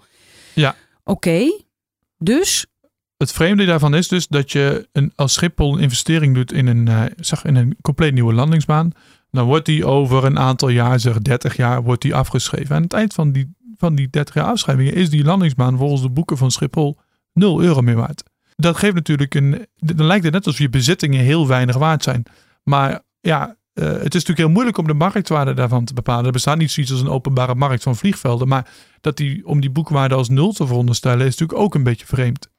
Ja. 0.55 0.75
Oké, 1.09 1.65
dus 2.19 2.67
Het 3.17 3.33
vreemde 3.33 3.65
daarvan 3.65 3.95
is 3.95 4.09
dus 4.09 4.27
dat 4.27 4.53
je 4.53 4.89
een, 4.93 5.13
als 5.15 5.33
Schiphol 5.33 5.75
een 5.75 5.81
investering 5.81 6.35
doet 6.35 6.53
in 6.53 6.67
een, 6.67 6.89
eh, 6.89 7.03
zeg, 7.17 7.45
in 7.45 7.57
een 7.57 7.77
compleet 7.83 8.15
nieuwe 8.15 8.33
landingsbaan, 8.33 8.93
dan 9.31 9.47
wordt 9.47 9.67
die 9.67 9.85
over 9.87 10.25
een 10.25 10.39
aantal 10.39 10.69
jaar, 10.69 11.01
zeg 11.01 11.19
30 11.19 11.57
jaar, 11.57 11.83
wordt 11.83 12.03
die 12.03 12.15
afgeschreven. 12.15 12.71
En 12.71 12.77
aan 12.77 12.83
het 12.83 12.93
eind 12.93 13.15
van 13.15 13.33
die, 13.33 13.55
van 13.77 13.95
die 13.95 14.11
30 14.11 14.35
jaar 14.35 14.45
afschrijvingen 14.45 14.95
is 14.95 15.11
die 15.11 15.25
landingsbaan 15.25 15.77
volgens 15.77 16.03
de 16.03 16.11
boeken 16.11 16.37
van 16.37 16.51
Schiphol 16.51 16.99
0 17.33 17.63
euro 17.63 17.81
meer 17.81 17.97
waard. 17.97 18.23
Dat 18.57 18.77
geeft 18.77 18.95
natuurlijk 18.95 19.35
een. 19.35 19.67
Dan 19.77 20.07
lijkt 20.07 20.25
het 20.25 20.33
net 20.33 20.47
alsof 20.47 20.61
je 20.61 20.69
bezittingen 20.69 21.25
heel 21.25 21.47
weinig 21.47 21.77
waard 21.77 22.03
zijn. 22.03 22.23
Maar 22.63 23.01
ja, 23.21 23.57
eh, 23.77 23.85
het 23.85 24.15
is 24.15 24.25
natuurlijk 24.25 24.39
heel 24.39 24.49
moeilijk 24.49 24.79
om 24.79 24.87
de 24.87 24.95
marktwaarde 24.95 25.55
daarvan 25.55 25.85
te 25.85 25.95
bepalen. 25.95 26.25
Er 26.25 26.33
bestaat 26.33 26.59
niet 26.59 26.71
zoiets 26.71 26.93
als 26.93 27.01
een 27.01 27.09
openbare 27.09 27.55
markt 27.55 27.83
van 27.83 27.97
vliegvelden. 27.97 28.49
Maar 28.49 28.71
dat 29.01 29.17
die, 29.17 29.47
om 29.47 29.61
die 29.61 29.71
boekwaarde 29.71 30.15
als 30.15 30.29
nul 30.29 30.53
te 30.53 30.67
veronderstellen, 30.67 31.27
is 31.27 31.37
natuurlijk 31.37 31.59
ook 31.59 31.75
een 31.75 31.83
beetje 31.83 32.07
vreemd. 32.07 32.51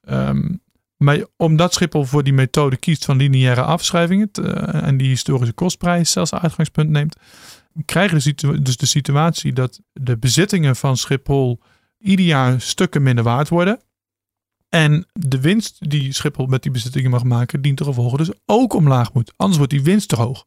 Ehm, 0.00 0.54
maar 0.96 1.24
omdat 1.36 1.74
Schiphol 1.74 2.04
voor 2.04 2.22
die 2.22 2.32
methode 2.32 2.76
kiest 2.76 3.04
van 3.04 3.16
lineaire 3.16 3.62
afschrijvingen 3.62 4.30
eh, 4.32 4.82
en 4.82 4.96
die 4.96 5.08
historische 5.08 5.54
kostprijs 5.54 6.16
als 6.16 6.34
uitgangspunt 6.34 6.90
neemt, 6.90 7.16
krijgen 7.84 8.18
we 8.18 8.62
dus 8.62 8.76
de 8.76 8.86
situatie 8.86 9.52
dat 9.52 9.80
de 9.92 10.18
bezittingen 10.18 10.76
van 10.76 10.96
Schiphol 10.96 11.60
ieder 11.98 12.26
jaar 12.26 12.60
stukken 12.60 13.02
minder 13.02 13.24
waard 13.24 13.48
worden. 13.48 13.80
En 14.68 15.06
de 15.12 15.40
winst 15.40 15.90
die 15.90 16.12
Schiphol 16.12 16.46
met 16.46 16.62
die 16.62 16.72
bezittingen 16.72 17.10
mag 17.10 17.24
maken, 17.24 17.62
dient 17.62 17.76
te 17.76 17.84
gevolgen 17.84 18.18
dus 18.18 18.30
ook 18.46 18.72
omlaag 18.72 19.12
moet. 19.12 19.32
Anders 19.36 19.58
wordt 19.58 19.72
die 19.72 19.82
winst 19.82 20.08
te 20.08 20.16
hoog. 20.16 20.46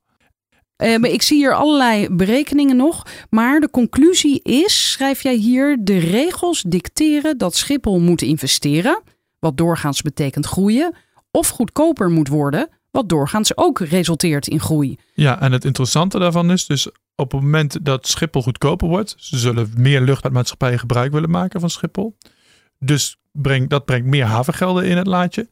Eh, 0.75 0.93
ik 0.93 1.21
zie 1.21 1.37
hier 1.37 1.53
allerlei 1.53 2.09
berekeningen 2.09 2.75
nog. 2.75 3.05
Maar 3.29 3.59
de 3.59 3.69
conclusie 3.69 4.41
is, 4.43 4.91
schrijf 4.91 5.23
jij 5.23 5.35
hier, 5.35 5.77
de 5.79 5.97
regels 5.97 6.63
dicteren 6.67 7.37
dat 7.37 7.55
Schiphol 7.55 7.99
moet 7.99 8.21
investeren, 8.21 9.01
wat 9.39 9.57
doorgaans 9.57 10.01
betekent 10.01 10.45
groeien, 10.45 10.95
of 11.31 11.49
goedkoper 11.49 12.09
moet 12.09 12.27
worden, 12.27 12.69
wat 12.91 13.09
doorgaans 13.09 13.57
ook 13.57 13.79
resulteert 13.79 14.47
in 14.47 14.59
groei. 14.59 14.97
Ja, 15.13 15.41
en 15.41 15.51
het 15.51 15.65
interessante 15.65 16.19
daarvan 16.19 16.51
is 16.51 16.65
dus 16.65 16.87
op 17.15 17.31
het 17.31 17.41
moment 17.41 17.85
dat 17.85 18.07
Schiphol 18.07 18.41
goedkoper 18.41 18.87
wordt, 18.87 19.15
ze 19.17 19.37
zullen 19.37 19.71
meer 19.77 20.01
luchtvaartmaatschappijen 20.01 20.79
gebruik 20.79 21.11
willen 21.11 21.29
maken 21.29 21.59
van 21.59 21.69
Schiphol. 21.69 22.17
Dus 22.79 23.17
dat 23.67 23.85
brengt 23.85 24.07
meer 24.07 24.25
havengelden 24.25 24.85
in 24.85 24.97
het 24.97 25.07
laadje. 25.07 25.47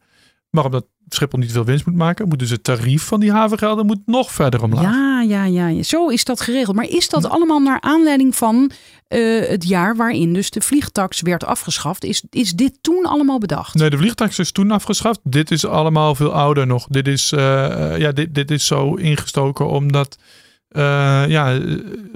Maar 0.54 0.64
omdat 0.64 0.86
Schiphol 1.08 1.38
niet 1.38 1.52
veel 1.52 1.64
winst 1.64 1.86
moet 1.86 1.94
maken, 1.94 2.28
moet 2.28 2.38
dus 2.38 2.50
het 2.50 2.64
tarief 2.64 3.02
van 3.02 3.20
die 3.20 3.32
havengelden 3.32 3.86
moet 3.86 4.00
nog 4.06 4.32
verder 4.32 4.62
omlaag. 4.62 4.82
Ja, 4.82 5.20
ja, 5.20 5.44
ja, 5.44 5.68
ja, 5.68 5.82
zo 5.82 6.08
is 6.08 6.24
dat 6.24 6.40
geregeld. 6.40 6.76
Maar 6.76 6.88
is 6.88 7.08
dat 7.08 7.28
allemaal 7.28 7.60
naar 7.60 7.80
aanleiding 7.80 8.36
van 8.36 8.70
eh, 9.08 9.48
het 9.48 9.68
jaar 9.68 9.96
waarin 9.96 10.32
dus 10.32 10.50
de 10.50 10.60
vliegtax 10.60 11.20
werd 11.20 11.44
afgeschaft? 11.44 12.04
Is, 12.04 12.24
is 12.30 12.52
dit 12.52 12.78
toen 12.80 13.04
allemaal 13.04 13.38
bedacht? 13.38 13.74
Nee, 13.74 13.90
de 13.90 13.98
vliegtax 13.98 14.38
is 14.38 14.52
toen 14.52 14.70
afgeschaft. 14.70 15.20
Dit 15.22 15.50
is 15.50 15.66
allemaal 15.66 16.14
veel 16.14 16.32
ouder 16.32 16.66
nog. 16.66 16.86
Dit 16.88 17.08
is, 17.08 17.32
eh, 17.32 17.92
eh, 17.92 17.98
ja, 18.00 18.12
dit, 18.12 18.34
dit 18.34 18.50
is 18.50 18.66
zo 18.66 18.94
ingestoken 18.94 19.68
omdat 19.68 20.18
eh, 20.68 21.24
ja, 21.28 21.60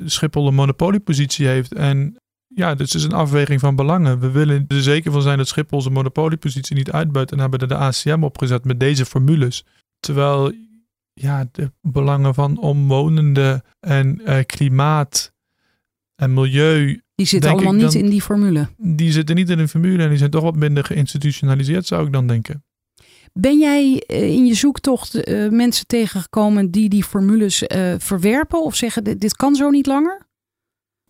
Schiphol 0.04 0.46
een 0.46 0.54
monopoliepositie 0.54 1.46
heeft. 1.46 1.74
En 1.74 2.16
ja, 2.58 2.74
dit 2.74 2.94
is 2.94 3.04
een 3.04 3.12
afweging 3.12 3.60
van 3.60 3.76
belangen. 3.76 4.20
We 4.20 4.30
willen 4.30 4.64
er 4.68 4.82
zeker 4.82 5.12
van 5.12 5.22
zijn 5.22 5.38
dat 5.38 5.48
Schiphol 5.48 5.82
zijn 5.82 5.94
monopoliepositie 5.94 6.76
niet 6.76 6.90
uitbuit. 6.90 7.32
En 7.32 7.38
hebben 7.38 7.60
er 7.60 7.68
de 7.68 7.76
ACM 7.76 8.22
opgezet 8.22 8.64
met 8.64 8.80
deze 8.80 9.04
formules. 9.06 9.64
Terwijl 10.00 10.52
ja, 11.12 11.48
de 11.52 11.72
belangen 11.82 12.34
van 12.34 12.58
omwonenden 12.58 13.62
en 13.80 14.20
eh, 14.24 14.44
klimaat 14.46 15.32
en 16.14 16.34
milieu 16.34 17.02
Die 17.14 17.26
zit 17.26 17.42
denk 17.42 17.54
allemaal 17.54 17.72
niet 17.72 17.94
in 17.94 18.10
die 18.10 18.22
formule. 18.22 18.68
die 18.76 19.12
zitten 19.12 19.36
niet 19.36 19.50
in 19.50 19.58
de 19.58 19.68
formule 19.68 20.02
en 20.02 20.08
die 20.08 20.18
zijn 20.18 20.30
toch 20.30 20.42
wat 20.42 20.56
minder 20.56 20.84
geïnstitutionaliseerd, 20.84 21.86
zou 21.86 22.06
ik 22.06 22.12
dan 22.12 22.26
denken. 22.26 22.64
Ben 23.32 23.58
jij 23.58 24.02
eh, 24.06 24.22
in 24.22 24.46
je 24.46 24.54
zoektocht 24.54 25.14
eh, 25.14 25.48
mensen 25.48 25.86
tegengekomen 25.86 26.70
die 26.70 26.88
die 26.88 27.04
formules 27.04 27.64
verwerpen 27.98 28.62
of 28.64 28.74
zeggen 28.74 29.04
dit, 29.04 29.20
dit 29.20 29.36
kan 29.36 29.54
zo 29.54 29.70
niet 29.70 29.86
langer? 29.86 30.26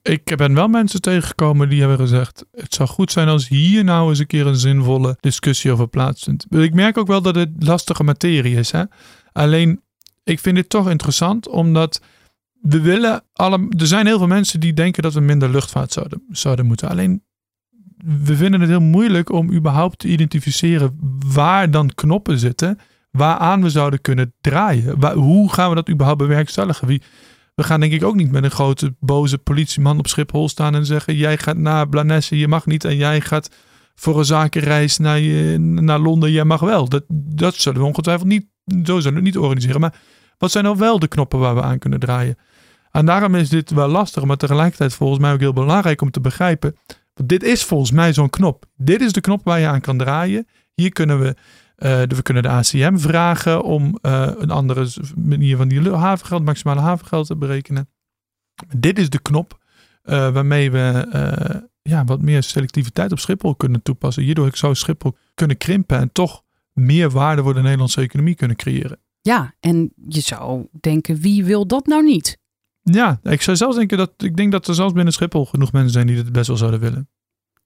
Ik 0.09 0.37
ben 0.37 0.55
wel 0.55 0.69
mensen 0.69 1.01
tegengekomen 1.01 1.69
die 1.69 1.81
hebben 1.81 1.99
gezegd: 1.99 2.45
het 2.53 2.75
zou 2.75 2.89
goed 2.89 3.13
zijn 3.13 3.29
als 3.29 3.49
hier 3.49 3.85
nou 3.85 4.09
eens 4.09 4.19
een 4.19 4.27
keer 4.27 4.47
een 4.47 4.57
zinvolle 4.57 5.17
discussie 5.21 5.73
over 5.73 5.89
plaatsvindt. 5.89 6.47
Ik 6.51 6.75
merk 6.75 6.99
ook 6.99 7.07
wel 7.07 7.23
dat 7.23 7.35
het 7.35 7.51
lastige 7.59 8.05
materie 8.05 8.57
is. 8.57 8.71
Hè? 8.71 8.83
Alleen, 9.33 9.81
ik 10.25 10.41
vind 10.41 10.57
dit 10.57 10.69
toch 10.69 10.91
interessant, 10.91 11.49
omdat 11.49 12.01
we 12.61 12.81
willen 12.81 13.23
alle. 13.33 13.67
Er 13.79 13.87
zijn 13.87 14.07
heel 14.07 14.19
veel 14.19 14.27
mensen 14.27 14.61
die 14.61 14.73
denken 14.73 15.03
dat 15.03 15.15
we 15.15 15.21
minder 15.21 15.51
luchtvaart 15.51 15.93
zouden, 15.93 16.23
zouden 16.31 16.67
moeten. 16.67 16.89
Alleen, 16.89 17.23
we 18.25 18.37
vinden 18.37 18.61
het 18.61 18.69
heel 18.69 18.81
moeilijk 18.81 19.33
om 19.33 19.53
überhaupt 19.53 19.99
te 19.99 20.09
identificeren 20.09 20.99
waar 21.27 21.71
dan 21.71 21.95
knoppen 21.95 22.39
zitten, 22.39 22.79
waaraan 23.11 23.63
we 23.63 23.71
zouden 23.71 24.01
kunnen 24.01 24.35
draaien. 24.41 25.13
Hoe 25.15 25.53
gaan 25.53 25.69
we 25.69 25.75
dat 25.75 25.91
überhaupt 25.91 26.19
bewerkstelligen? 26.19 26.87
Wie, 26.87 27.03
we 27.59 27.65
gaan 27.65 27.81
denk 27.81 27.93
ik 27.93 28.05
ook 28.05 28.15
niet 28.15 28.31
met 28.31 28.45
een 28.45 28.51
grote 28.51 28.95
boze 29.01 29.39
politieman 29.39 29.99
op 29.99 30.07
Schiphol 30.07 30.49
staan 30.49 30.75
en 30.75 30.87
zeggen: 30.87 31.17
jij 31.17 31.39
gaat 31.39 31.57
naar 31.57 31.89
Blanesse, 31.89 32.39
je 32.39 32.49
mag 32.49 32.67
niet. 32.67 32.85
En 32.85 32.97
jij 32.97 33.21
gaat 33.21 33.51
voor 33.95 34.19
een 34.19 34.25
zakenreis 34.25 34.99
naar, 34.99 35.21
naar 35.61 35.99
Londen, 35.99 36.33
jij 36.33 36.45
mag 36.45 36.61
wel. 36.61 36.89
Dat, 36.89 37.05
dat 37.09 37.55
zullen 37.55 37.81
we 37.81 37.87
ongetwijfeld 37.87 38.29
niet, 38.29 38.47
zo 38.85 39.01
zullen 39.01 39.19
we 39.19 39.25
niet 39.25 39.39
organiseren. 39.39 39.81
Maar 39.81 39.95
wat 40.37 40.51
zijn 40.51 40.65
nou 40.65 40.77
wel 40.77 40.99
de 40.99 41.09
knoppen 41.09 41.39
waar 41.39 41.55
we 41.55 41.63
aan 41.63 41.79
kunnen 41.79 42.01
draaien? 42.01 42.37
En 42.91 43.07
daarom 43.07 43.35
is 43.35 43.49
dit 43.49 43.71
wel 43.71 43.89
lastig, 43.89 44.25
maar 44.25 44.37
tegelijkertijd 44.37 44.95
volgens 44.95 45.21
mij 45.21 45.33
ook 45.33 45.41
heel 45.41 45.53
belangrijk 45.53 46.01
om 46.01 46.11
te 46.11 46.21
begrijpen. 46.21 46.77
Dit 47.25 47.43
is 47.43 47.65
volgens 47.65 47.91
mij 47.91 48.13
zo'n 48.13 48.31
knop. 48.31 48.65
Dit 48.77 49.01
is 49.01 49.13
de 49.13 49.21
knop 49.21 49.41
waar 49.45 49.61
je 49.61 49.67
aan 49.67 49.81
kan 49.81 49.99
draaien. 49.99 50.47
Hier 50.75 50.93
kunnen 50.93 51.21
we, 51.21 51.35
eh, 51.79 52.03
we 52.03 52.23
kunnen 52.23 52.43
de 52.43 52.49
ACM 52.49 52.97
vragen 52.97 53.63
om 53.63 53.99
eh, 54.03 54.31
een 54.39 54.51
andere 54.51 54.89
manier 55.17 55.57
van 55.57 55.69
die 55.69 55.91
havengeld, 55.91 56.45
maximale 56.45 56.81
havengeld 56.81 57.27
te 57.27 57.37
berekenen. 57.37 57.89
Dit 58.77 58.99
is 58.99 59.11
de 59.11 59.21
knop 59.21 59.59
eh, 60.03 60.33
waarmee 60.33 60.71
we 60.71 61.67
ja, 61.83 62.05
wat 62.05 62.23
meer 62.23 62.43
selectiviteit 62.43 63.13
op 63.13 63.19
Schiphol 63.19 63.55
kunnen 63.55 63.83
toepassen. 63.83 64.23
Hierdoor 64.23 64.57
zou 64.57 64.75
Schiphol 64.75 65.17
kunnen 65.35 65.57
krimpen 65.57 65.99
en 65.99 66.13
toch 66.13 66.43
meer 66.73 67.11
waarde 67.11 67.43
voor 67.43 67.55
de 67.55 67.63
Nederlandse 67.63 68.01
economie 68.01 68.35
kunnen 68.35 68.57
creëren. 68.57 69.01
Ja, 69.21 69.55
en 69.61 69.93
je 70.09 70.21
zou 70.21 70.67
denken 70.81 71.17
wie 71.17 71.45
wil 71.45 71.67
dat 71.67 71.87
nou 71.87 72.05
niet? 72.05 72.39
Ja, 72.83 73.21
ik 73.23 73.43
zou 73.43 73.57
zelfs 73.57 73.77
denken 73.77 73.99
dat 73.99 74.13
ik 74.17 74.37
denk 74.37 74.53
dat 74.53 74.69
er 74.69 74.75
zelfs 74.75 74.93
binnen 74.93 75.13
Schiphol 75.13 75.45
genoeg 75.45 75.73
mensen 75.73 75.93
zijn 75.93 76.07
die 76.07 76.17
dit 76.17 76.33
best 76.33 76.47
wel 76.47 76.57
zouden 76.57 76.81
willen. 76.81 77.09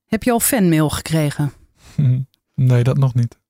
Heb 0.07 0.22
je 0.22 0.33
al 0.33 0.40
fanmail 0.40 0.90
gekregen? 0.90 1.53
Nee, 2.55 2.83
dat 2.83 2.98
nog 2.98 3.14
niet. 3.14 3.41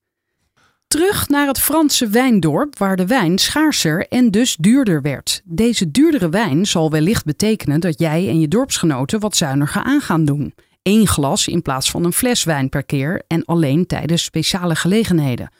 Terug 0.92 1.28
naar 1.28 1.46
het 1.46 1.60
Franse 1.60 2.08
wijndorp 2.08 2.78
waar 2.78 2.96
de 2.96 3.06
wijn 3.06 3.38
schaarser 3.38 4.06
en 4.08 4.30
dus 4.30 4.56
duurder 4.56 5.02
werd. 5.02 5.40
Deze 5.44 5.90
duurdere 5.90 6.28
wijn 6.28 6.66
zal 6.66 6.90
wellicht 6.90 7.24
betekenen 7.24 7.80
dat 7.80 7.98
jij 7.98 8.28
en 8.28 8.40
je 8.40 8.48
dorpsgenoten 8.48 9.20
wat 9.20 9.36
zuiniger 9.36 9.82
aan 9.82 10.00
gaan 10.00 10.24
doen. 10.24 10.54
Eén 10.82 11.06
glas 11.06 11.48
in 11.48 11.62
plaats 11.62 11.90
van 11.90 12.04
een 12.04 12.12
fles 12.12 12.44
wijn 12.44 12.68
per 12.68 12.84
keer 12.84 13.22
en 13.26 13.44
alleen 13.44 13.86
tijdens 13.86 14.24
speciale 14.24 14.74
gelegenheden. 14.74 15.50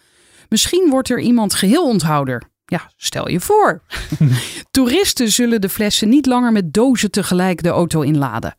Misschien 0.49 0.91
wordt 0.91 1.11
er 1.11 1.21
iemand 1.21 1.55
geheel 1.55 1.85
onthouder. 1.85 2.43
Ja, 2.65 2.91
stel 2.97 3.29
je 3.29 3.41
voor. 3.41 3.83
Toeristen 4.71 5.31
zullen 5.31 5.61
de 5.61 5.69
flessen 5.69 6.09
niet 6.09 6.27
langer 6.27 6.53
met 6.53 6.73
dozen 6.73 7.11
tegelijk 7.11 7.63
de 7.63 7.69
auto 7.69 8.01
inladen. 8.01 8.57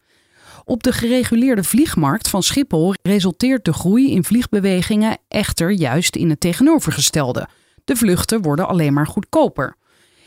Op 0.73 0.83
de 0.83 0.91
gereguleerde 0.91 1.63
vliegmarkt 1.63 2.29
van 2.29 2.43
Schiphol 2.43 2.93
resulteert 3.01 3.65
de 3.65 3.73
groei 3.73 4.11
in 4.11 4.23
vliegbewegingen 4.23 5.17
echter 5.27 5.71
juist 5.71 6.15
in 6.15 6.29
het 6.29 6.39
tegenovergestelde. 6.39 7.47
De 7.83 7.95
vluchten 7.95 8.41
worden 8.41 8.67
alleen 8.67 8.93
maar 8.93 9.07
goedkoper. 9.07 9.75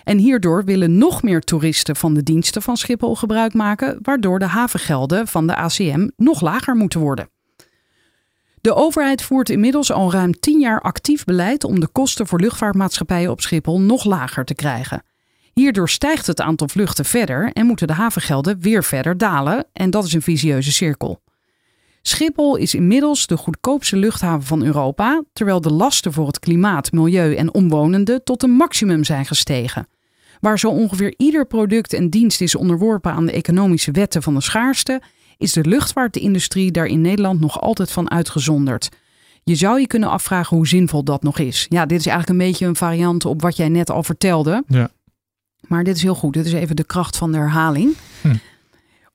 En 0.05 0.19
hierdoor 0.19 0.65
willen 0.65 0.99
nog 0.99 1.23
meer 1.23 1.41
toeristen 1.41 1.97
van 1.97 2.15
de 2.15 2.23
diensten 2.23 2.63
van 2.63 2.77
Schiphol 2.77 3.15
gebruik 3.15 3.55
maken, 3.55 3.99
waardoor 4.03 4.39
de 4.39 4.47
havengelden 4.47 5.27
van 5.27 5.47
de 5.47 5.57
ACM 5.57 6.09
nog 6.17 6.41
lager 6.41 6.75
moeten 6.75 7.01
worden. 7.01 7.29
De 8.61 8.75
overheid 8.75 9.23
voert 9.23 9.51
inmiddels 9.51 9.93
al 9.93 10.13
ruim 10.13 10.41
10 10.41 10.61
jaar 10.61 10.81
actief 10.81 11.25
beleid 11.25 11.65
om 11.65 11.81
de 11.81 11.89
kosten 11.89 12.27
voor 12.27 12.41
luchtvaartmaatschappijen 12.41 13.31
op 13.31 13.41
Schiphol 13.41 13.81
nog 13.81 14.05
lager 14.05 14.45
te 14.45 14.55
krijgen. 14.55 15.03
Hierdoor 15.61 15.89
stijgt 15.89 16.27
het 16.27 16.41
aantal 16.41 16.69
vluchten 16.69 17.05
verder 17.05 17.51
en 17.53 17.67
moeten 17.67 17.87
de 17.87 17.93
havengelden 17.93 18.61
weer 18.61 18.85
verder 18.85 19.19
dalen. 19.19 19.67
En 19.73 19.91
dat 19.91 20.05
is 20.05 20.13
een 20.13 20.23
visieuze 20.23 20.73
cirkel. 20.73 21.23
Schiphol 22.03 22.57
is 22.57 22.75
inmiddels 22.75 23.27
de 23.27 23.37
goedkoopste 23.37 23.97
luchthaven 23.97 24.47
van 24.47 24.63
Europa, 24.63 25.23
terwijl 25.33 25.61
de 25.61 25.73
lasten 25.73 26.13
voor 26.13 26.27
het 26.27 26.39
klimaat, 26.39 26.93
milieu 26.93 27.35
en 27.35 27.55
omwonenden 27.55 28.25
tot 28.25 28.43
een 28.43 28.51
maximum 28.51 29.05
zijn 29.05 29.27
gestegen. 29.27 29.89
Waar 30.41 30.59
zo 30.59 30.69
ongeveer 30.69 31.15
ieder 31.17 31.47
product 31.47 31.93
en 31.93 32.11
dienst 32.11 32.41
is 32.41 32.55
onderworpen 32.55 33.13
aan 33.13 33.27
de 33.27 33.33
economische 33.33 33.91
wetten 33.91 34.23
van 34.23 34.35
de 34.35 34.41
schaarste, 34.41 35.03
is 35.39 35.53
de 35.53 35.65
luchtvaartindustrie 35.65 36.71
daar 36.71 36.87
in 36.87 37.01
Nederland 37.01 37.41
nog 37.41 37.61
altijd 37.61 37.91
van 37.91 38.11
uitgezonderd. 38.11 38.89
Je 39.43 39.55
zou 39.55 39.81
je 39.81 39.87
kunnen 39.87 40.11
afvragen 40.11 40.57
hoe 40.57 40.69
zinvol 40.69 41.05
dat 41.05 41.23
nog 41.23 41.39
is. 41.39 41.67
Ja, 41.69 41.87
dit 41.87 41.99
is 41.99 42.07
eigenlijk 42.07 42.41
een 42.41 42.47
beetje 42.47 42.67
een 42.67 42.77
variant 42.77 43.25
op 43.25 43.43
wat 43.43 43.57
jij 43.57 43.69
net 43.69 43.91
al 43.91 44.03
vertelde. 44.03 44.65
Ja. 44.67 44.91
Maar 45.61 45.85
dit 45.85 45.97
is 45.97 46.03
heel 46.03 46.15
goed. 46.15 46.33
Dit 46.33 46.47
is 46.47 46.53
even 46.53 46.77
de 46.77 46.85
kracht 46.85 47.17
van 47.17 47.33
de 47.33 47.39
herhaling. 47.39 47.97
Hm. 48.21 48.37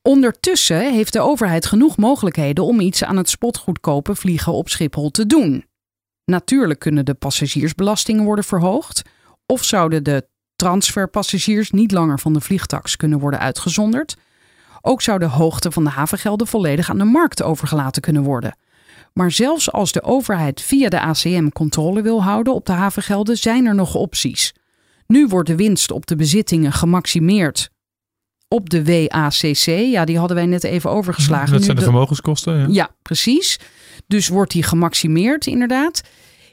Ondertussen 0.01 0.93
heeft 0.93 1.13
de 1.13 1.19
overheid 1.19 1.65
genoeg 1.65 1.97
mogelijkheden 1.97 2.65
om 2.65 2.79
iets 2.79 3.03
aan 3.03 3.17
het 3.17 3.29
spotgoedkope 3.29 4.15
vliegen 4.15 4.53
op 4.53 4.69
Schiphol 4.69 5.11
te 5.11 5.25
doen. 5.25 5.65
Natuurlijk 6.25 6.79
kunnen 6.79 7.05
de 7.05 7.13
passagiersbelastingen 7.13 8.23
worden 8.23 8.45
verhoogd, 8.45 9.01
of 9.45 9.63
zouden 9.63 10.03
de 10.03 10.27
transferpassagiers 10.55 11.71
niet 11.71 11.91
langer 11.91 12.19
van 12.19 12.33
de 12.33 12.41
vliegtax 12.41 12.95
kunnen 12.95 13.19
worden 13.19 13.39
uitgezonderd. 13.39 14.17
Ook 14.81 15.01
zou 15.01 15.19
de 15.19 15.25
hoogte 15.25 15.71
van 15.71 15.83
de 15.83 15.89
havengelden 15.89 16.47
volledig 16.47 16.89
aan 16.89 16.97
de 16.97 17.03
markt 17.03 17.43
overgelaten 17.43 18.01
kunnen 18.01 18.23
worden. 18.23 18.55
Maar 19.13 19.31
zelfs 19.31 19.71
als 19.71 19.91
de 19.91 20.03
overheid 20.03 20.61
via 20.61 20.89
de 20.89 21.01
ACM 21.01 21.49
controle 21.49 22.01
wil 22.01 22.23
houden 22.23 22.53
op 22.53 22.65
de 22.65 22.71
havengelden, 22.71 23.37
zijn 23.37 23.65
er 23.65 23.75
nog 23.75 23.95
opties. 23.95 24.53
Nu 25.11 25.27
wordt 25.27 25.49
de 25.49 25.55
winst 25.55 25.91
op 25.91 26.05
de 26.05 26.15
bezittingen 26.15 26.71
gemaximeerd 26.71 27.69
op 28.47 28.69
de 28.69 28.83
WACC. 28.83 29.65
Ja, 29.65 30.05
die 30.05 30.17
hadden 30.17 30.37
wij 30.37 30.45
net 30.45 30.63
even 30.63 30.89
overgeslagen. 30.89 31.51
Dat 31.51 31.63
zijn 31.63 31.77
de 31.77 31.83
vermogenskosten. 31.83 32.57
Ja. 32.57 32.67
ja, 32.69 32.95
precies. 33.01 33.59
Dus 34.07 34.27
wordt 34.27 34.51
die 34.51 34.63
gemaximeerd 34.63 35.45
inderdaad. 35.45 36.01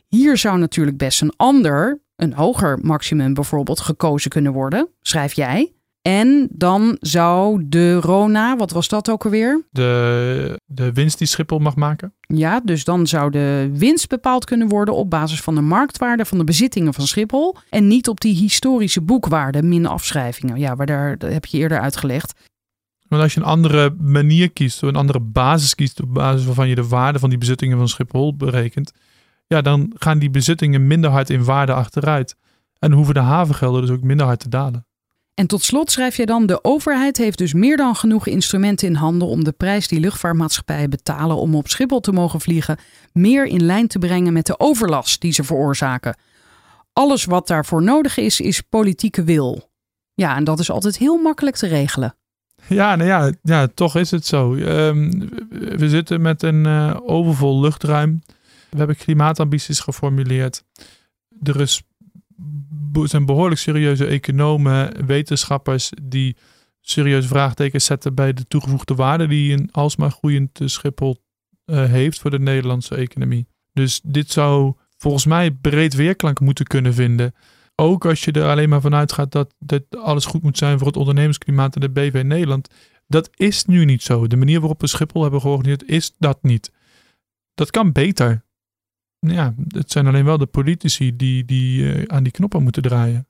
Hier 0.07 0.37
zou 0.37 0.59
natuurlijk 0.59 0.97
best 0.97 1.21
een 1.23 1.33
ander, 1.37 2.03
een 2.16 2.33
hoger 2.33 2.79
maximum 2.83 3.35
bijvoorbeeld, 3.35 3.81
gekozen 3.81 4.31
kunnen 4.31 4.53
worden, 4.53 4.88
schrijf 5.01 5.33
jij. 5.33 5.73
En 6.09 6.49
dan 6.51 6.97
zou 7.01 7.64
de 7.66 7.94
RONA, 7.94 8.57
wat 8.57 8.71
was 8.71 8.88
dat 8.88 9.11
ook 9.11 9.25
alweer? 9.25 9.64
De, 9.71 10.61
de 10.64 10.92
winst 10.92 11.18
die 11.18 11.27
Schiphol 11.27 11.59
mag 11.59 11.77
maken. 11.77 12.14
Ja, 12.21 12.61
dus 12.61 12.85
dan 12.85 13.07
zou 13.07 13.31
de 13.31 13.71
winst 13.73 14.09
bepaald 14.09 14.44
kunnen 14.44 14.68
worden 14.68 14.94
op 14.94 15.11
basis 15.11 15.40
van 15.40 15.55
de 15.55 15.61
marktwaarde 15.61 16.25
van 16.25 16.38
de 16.38 16.44
bezittingen 16.44 16.94
van 16.94 17.07
Schiphol. 17.07 17.57
En 17.71 17.87
niet 17.87 18.09
op 18.09 18.21
die 18.21 18.35
historische 18.35 19.01
boekwaarde 19.01 19.62
min 19.62 19.87
afschrijvingen. 19.87 20.59
Ja, 20.59 20.77
waar 20.77 20.87
daar, 20.87 21.18
dat 21.18 21.33
heb 21.33 21.44
je 21.44 21.59
eerder 21.59 21.81
uitgelegd. 21.81 22.40
Want 23.09 23.23
als 23.23 23.35
je 23.35 23.40
een 23.40 23.47
andere 23.47 23.94
manier 24.01 24.51
kiest, 24.51 24.83
een 24.83 24.97
andere 24.97 25.21
basis 25.21 25.75
kiest 25.75 26.03
op 26.03 26.14
basis 26.14 26.47
waarvan 26.47 26.68
je 26.68 26.75
de 26.75 26.88
waarde 26.88 27.18
van 27.18 27.29
die 27.29 27.38
bezittingen 27.38 27.79
van 27.79 27.88
Schiphol 27.88 28.37
berekent, 28.37 28.92
ja, 29.47 29.61
dan 29.61 29.92
gaan 29.99 30.18
die 30.18 30.31
bezittingen 30.31 30.87
minder 30.87 31.11
hard 31.11 31.31
in 31.31 31.44
waarde 31.44 31.73
achteruit. 31.73 32.37
En 32.79 32.92
hoeven 32.92 33.14
de 33.14 33.21
havengelden 33.21 33.81
dus 33.81 33.90
ook 33.90 34.03
minder 34.03 34.27
hard 34.27 34.40
te 34.40 34.49
dalen. 34.49 34.88
En 35.38 35.46
tot 35.46 35.62
slot 35.62 35.90
schrijf 35.90 36.16
je 36.16 36.27
dan: 36.27 36.46
de 36.46 36.64
overheid 36.64 37.16
heeft 37.16 37.38
dus 37.38 37.53
meer 37.53 37.77
dan 37.77 37.94
genoeg 37.96 38.27
instrumenten 38.27 38.88
in 38.88 38.94
handen 38.94 39.29
om 39.29 39.44
de 39.44 39.53
prijs 39.53 39.88
die 39.88 40.01
luchtvaartmaatschappijen 40.01 40.90
betalen 40.90 41.37
om 41.37 41.55
op 41.55 41.68
Schiphol 41.68 42.01
te 42.01 42.12
mogen 42.12 42.40
vliegen, 42.40 42.79
meer 43.12 43.46
in 43.46 43.64
lijn 43.64 43.87
te 43.87 43.98
brengen 43.98 44.33
met 44.33 44.46
de 44.46 44.61
overlast 44.61 45.20
die 45.20 45.33
ze 45.33 45.44
veroorzaken. 45.44 46.16
Alles 46.92 47.24
wat 47.24 47.46
daarvoor 47.46 47.83
nodig 47.83 48.16
is, 48.16 48.40
is 48.40 48.61
politieke 48.61 49.24
wil. 49.24 49.70
Ja, 50.14 50.37
en 50.37 50.44
dat 50.44 50.59
is 50.59 50.70
altijd 50.70 50.98
heel 50.98 51.16
makkelijk 51.16 51.57
te 51.57 51.66
regelen. 51.66 52.14
Ja, 52.66 52.96
nou 52.96 53.09
ja, 53.09 53.33
ja 53.42 53.68
toch 53.74 53.96
is 53.96 54.11
het 54.11 54.27
zo. 54.27 54.55
Ehm, 54.55 55.11
we 55.77 55.88
zitten 55.88 56.20
met 56.20 56.42
een 56.42 56.66
eh, 56.66 56.96
overvol 57.03 57.61
luchtruim. 57.61 58.22
We 58.70 58.79
hebben 58.79 58.96
klimaatambities 58.96 59.81
geformuleerd. 59.81 60.64
Er 61.42 61.61
is, 61.61 61.83
zijn 63.03 63.27
behoorlijk 63.27 63.61
serieuze 63.61 64.07
economen, 64.07 65.07
wetenschappers 65.07 65.90
die 66.03 66.37
serieuze 66.81 67.29
vraagtekens 67.29 67.85
zetten 67.85 68.14
bij 68.14 68.33
de 68.33 68.46
toegevoegde 68.46 68.94
waarde 68.94 69.27
die 69.27 69.53
een 69.53 69.68
alsmaar 69.72 70.11
groeiend 70.11 70.61
Schiphol 70.64 71.22
eh, 71.64 71.85
heeft 71.85 72.18
voor 72.18 72.31
de 72.31 72.38
Nederlandse 72.38 72.94
economie. 72.94 73.46
Dus 73.72 74.01
dit 74.05 74.31
zou 74.31 74.74
volgens 74.96 75.27
mij 75.27 75.51
breed 75.51 75.94
weerklank 75.94 76.40
moeten 76.40 76.66
kunnen 76.66 76.94
vinden. 76.94 77.35
Ook 77.74 78.07
als 78.07 78.24
je 78.24 78.33
er 78.33 78.48
alleen 78.48 78.68
maar 78.68 78.81
vanuit 78.81 79.12
gaat 79.12 79.33
dat, 79.33 79.55
dat 79.59 79.83
alles 79.90 80.24
goed 80.24 80.42
moet 80.42 80.59
zijn 80.59 80.79
voor 80.79 80.87
het 80.87 80.96
ondernemersklimaat 80.96 81.74
en 81.74 81.81
de 81.81 81.90
BV 81.90 82.22
Nederland. 82.24 82.68
Dat 83.07 83.31
is 83.37 83.64
nu 83.64 83.85
niet 83.85 84.03
zo. 84.03 84.27
De 84.27 84.37
manier 84.37 84.61
waarop 84.61 84.81
we 84.81 84.87
Schiphol 84.87 85.22
hebben 85.22 85.40
georganiseerd 85.40 85.85
is 85.85 86.14
dat 86.18 86.38
niet. 86.42 86.72
Dat 87.55 87.70
kan 87.70 87.92
beter. 87.92 88.44
Ja, 89.20 89.54
het 89.68 89.90
zijn 89.92 90.07
alleen 90.07 90.24
wel 90.24 90.38
de 90.38 90.46
politici 90.46 91.16
die, 91.16 91.44
die 91.44 91.92
eh, 91.92 92.02
aan 92.07 92.22
die 92.22 92.33
knoppen 92.33 92.62
moeten 92.62 92.83
draaien. 92.83 93.26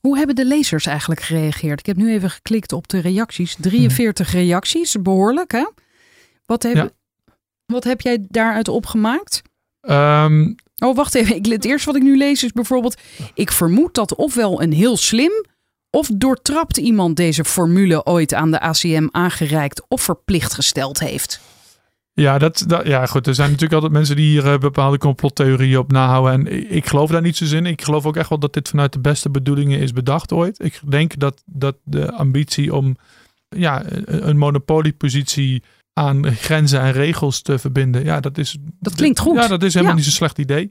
Hoe 0.00 0.16
hebben 0.16 0.34
de 0.36 0.46
lezers 0.46 0.86
eigenlijk 0.86 1.20
gereageerd? 1.20 1.78
Ik 1.80 1.86
heb 1.86 1.96
nu 1.96 2.12
even 2.12 2.30
geklikt 2.30 2.72
op 2.72 2.88
de 2.88 2.98
reacties. 2.98 3.56
43 3.60 4.32
reacties, 4.32 4.96
behoorlijk 5.02 5.52
hè? 5.52 5.66
Wat 6.46 6.62
heb, 6.62 6.74
Ja. 6.74 6.90
wat 7.66 7.84
heb 7.84 8.00
jij 8.00 8.24
daaruit 8.28 8.68
opgemaakt? 8.68 9.42
Ehm, 9.80 10.52
Oh, 10.78 10.96
wacht 10.96 11.14
even. 11.14 11.36
Ik, 11.36 11.46
het 11.46 11.64
eerste 11.64 11.86
wat 11.86 11.96
ik 11.96 12.02
nu 12.02 12.16
lees 12.16 12.42
is 12.44 12.52
bijvoorbeeld... 12.52 13.00
Ik 13.34 13.52
vermoed 13.52 13.94
dat 13.94 14.14
ofwel 14.14 14.62
een 14.62 14.72
heel 14.72 14.96
slim... 14.96 15.44
of 15.90 16.10
doortrapt 16.14 16.76
iemand 16.76 17.16
deze 17.16 17.44
formule 17.44 18.04
ooit 18.04 18.34
aan 18.34 18.50
de 18.50 18.60
ACM 18.60 19.08
aangereikt... 19.10 19.82
of 19.88 20.02
verplicht 20.02 20.54
gesteld 20.54 20.98
heeft. 21.00 21.40
Ja, 22.22 22.38
dat, 22.38 22.64
dat, 22.66 22.86
ja, 22.86 23.06
goed. 23.06 23.26
Er 23.26 23.34
zijn 23.34 23.46
natuurlijk 23.46 23.74
altijd 23.74 23.92
mensen 23.92 24.16
die 24.16 24.30
hier 24.30 24.52
eh, 24.52 24.58
bepaalde 24.58 24.98
complottheorieën 24.98 25.78
op 25.78 25.92
nahouden. 25.92 26.32
En 26.32 26.56
ik, 26.56 26.70
ik 26.70 26.86
geloof 26.86 27.10
daar 27.10 27.22
niet 27.22 27.36
zo 27.36 27.56
in. 27.56 27.66
Ik 27.66 27.82
geloof 27.82 28.06
ook 28.06 28.16
echt 28.16 28.28
wel 28.28 28.38
dat 28.38 28.52
dit 28.52 28.68
vanuit 28.68 28.92
de 28.92 28.98
beste 29.00 29.30
bedoelingen 29.30 29.78
is 29.78 29.92
bedacht 29.92 30.32
ooit. 30.32 30.64
Ik 30.64 30.80
denk 30.88 31.18
dat, 31.18 31.42
dat 31.46 31.76
de 31.84 32.12
ambitie 32.12 32.74
om 32.74 32.96
ja, 33.48 33.82
een 33.86 34.28
een 34.28 34.38
monopoliepositie 34.38 35.62
aan 35.92 36.32
grenzen 36.32 36.80
en 36.80 36.92
regels 36.92 37.42
te 37.42 37.58
verbinden. 37.58 38.04
Ja, 38.04 38.20
dat 38.20 38.38
is. 38.38 38.56
Dat 38.80 38.94
klinkt 38.94 39.18
goed. 39.18 39.36
Ja, 39.36 39.48
dat 39.48 39.62
is 39.62 39.72
helemaal 39.72 39.92
Ja. 39.92 39.96
niet 39.98 40.08
zo'n 40.08 40.18
slecht 40.18 40.38
idee. 40.38 40.70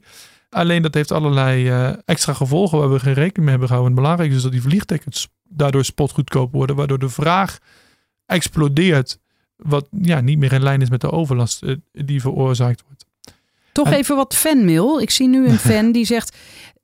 Alleen 0.50 0.82
dat 0.82 0.94
heeft 0.94 1.12
allerlei 1.12 1.68
eh, 1.68 1.92
extra 2.04 2.32
gevolgen 2.32 2.78
waar 2.78 2.92
we 2.92 2.98
geen 2.98 3.14
rekening 3.14 3.36
mee 3.36 3.48
hebben 3.50 3.68
gehouden. 3.68 3.92
En 3.92 3.96
het 3.98 4.02
belangrijkste 4.02 4.36
is 4.36 4.42
dat 4.42 4.52
die 4.52 4.70
vliegtickets 4.70 5.28
daardoor 5.48 5.84
spotgoedkoop 5.84 6.52
worden, 6.52 6.76
waardoor 6.76 6.98
de 6.98 7.08
vraag 7.08 7.58
explodeert. 8.26 9.18
Wat 9.56 9.88
ja, 10.02 10.20
niet 10.20 10.38
meer 10.38 10.52
in 10.52 10.62
lijn 10.62 10.80
is 10.82 10.90
met 10.90 11.00
de 11.00 11.10
overlast 11.10 11.62
eh, 11.62 11.74
die 11.92 12.20
veroorzaakt 12.20 12.82
wordt. 12.86 13.04
Toch 13.72 13.86
En- 13.86 13.92
even 13.92 14.16
wat 14.16 14.34
fanmail. 14.36 15.00
Ik 15.00 15.10
zie 15.10 15.28
nu 15.28 15.48
een 15.48 15.58
fan 15.70 15.92
die 15.92 16.04
zegt... 16.04 16.36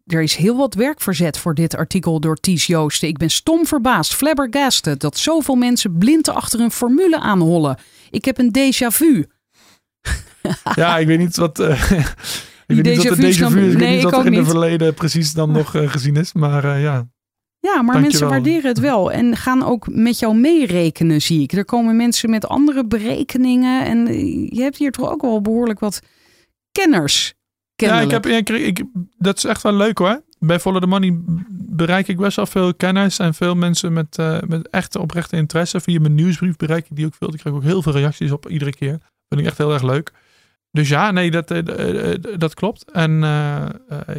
Er 0.06 0.22
is 0.22 0.34
heel 0.34 0.56
wat 0.56 0.74
werk 0.74 1.00
verzet 1.00 1.38
voor 1.38 1.54
dit 1.54 1.76
artikel 1.76 2.20
door 2.20 2.36
Ties 2.36 2.66
Joosten. 2.66 3.08
Ik 3.08 3.16
ben 3.16 3.30
stom 3.30 3.66
verbaasd, 3.66 4.14
flabbergasted... 4.14 5.00
dat 5.00 5.16
zoveel 5.18 5.54
mensen 5.54 5.98
blind 5.98 6.28
achter 6.28 6.60
een 6.60 6.70
formule 6.70 7.20
aanhollen. 7.20 7.78
Ik 8.10 8.24
heb 8.24 8.38
een 8.38 8.50
déjà 8.58 8.86
vu. 8.86 9.26
Ja, 10.74 10.98
ik 10.98 11.06
weet 11.06 11.18
niet 11.18 11.36
wat. 11.36 11.58
eh, 11.58 11.90
ik 12.66 12.76
weet 12.76 12.84
niet 12.84 13.08
wat 13.08 13.16
de 13.16 13.22
déjà 13.22 13.46
vu 13.52 13.66
is. 13.66 13.72
Ik 13.72 13.78
nee, 13.78 13.78
weet 13.78 13.88
niet 13.88 13.96
ik 13.96 14.10
wat 14.10 14.20
er 14.20 14.26
in 14.26 14.38
het 14.38 14.46
verleden 14.48 14.94
precies 14.94 15.32
dan 15.32 15.50
nog 15.52 15.74
eh, 15.74 15.90
gezien 15.90 16.16
is. 16.16 16.32
Maar 16.32 16.78
ja. 16.78 17.06
Ja, 17.62 17.82
maar 17.82 17.94
Dankjewel. 17.94 18.00
mensen 18.00 18.28
waarderen 18.28 18.68
het 18.68 18.78
wel 18.78 19.12
en 19.12 19.36
gaan 19.36 19.62
ook 19.64 19.88
met 19.90 20.18
jou 20.18 20.36
meerekenen, 20.36 21.22
zie 21.22 21.42
ik. 21.42 21.52
Er 21.52 21.64
komen 21.64 21.96
mensen 21.96 22.30
met 22.30 22.46
andere 22.46 22.86
berekeningen 22.86 23.84
en 23.84 24.06
eh, 24.06 24.48
je 24.48 24.62
hebt 24.62 24.76
hier 24.76 24.90
toch 24.90 25.10
ook 25.10 25.22
wel 25.22 25.40
behoorlijk 25.40 25.80
wat 25.80 26.00
kenners. 26.72 27.34
Ja, 27.74 28.00
ik 28.00 28.10
heb, 28.10 28.26
ik, 28.26 28.48
ik, 28.48 28.84
dat 29.18 29.36
is 29.36 29.44
echt 29.44 29.62
wel 29.62 29.74
leuk 29.74 29.98
hoor. 29.98 30.22
Bij 30.38 30.60
Follow 30.60 30.80
the 30.80 30.86
Money 30.86 31.20
bereik 31.50 32.08
ik 32.08 32.16
best 32.16 32.36
wel 32.36 32.46
veel 32.46 32.74
kenners 32.74 33.18
en 33.18 33.34
veel 33.34 33.54
mensen 33.54 33.92
met, 33.92 34.18
eh, 34.18 34.40
met 34.46 34.68
echte 34.68 35.00
oprechte 35.00 35.36
interesse. 35.36 35.80
Via 35.80 36.00
mijn 36.00 36.14
nieuwsbrief 36.14 36.56
bereik 36.56 36.84
ik 36.90 36.96
die 36.96 37.06
ook 37.06 37.14
veel. 37.14 37.32
Ik 37.32 37.38
krijg 37.38 37.56
ook 37.56 37.62
heel 37.62 37.82
veel 37.82 37.92
reacties 37.92 38.30
op 38.30 38.48
iedere 38.48 38.74
keer. 38.74 38.98
Vind 39.28 39.40
ik 39.40 39.46
echt 39.46 39.58
heel 39.58 39.72
erg 39.72 39.82
leuk. 39.82 40.12
Dus 40.70 40.88
ja, 40.88 41.10
nee, 41.10 41.30
dat, 41.30 41.50
eh, 41.50 42.14
dat 42.38 42.54
klopt. 42.54 42.90
En 42.90 43.20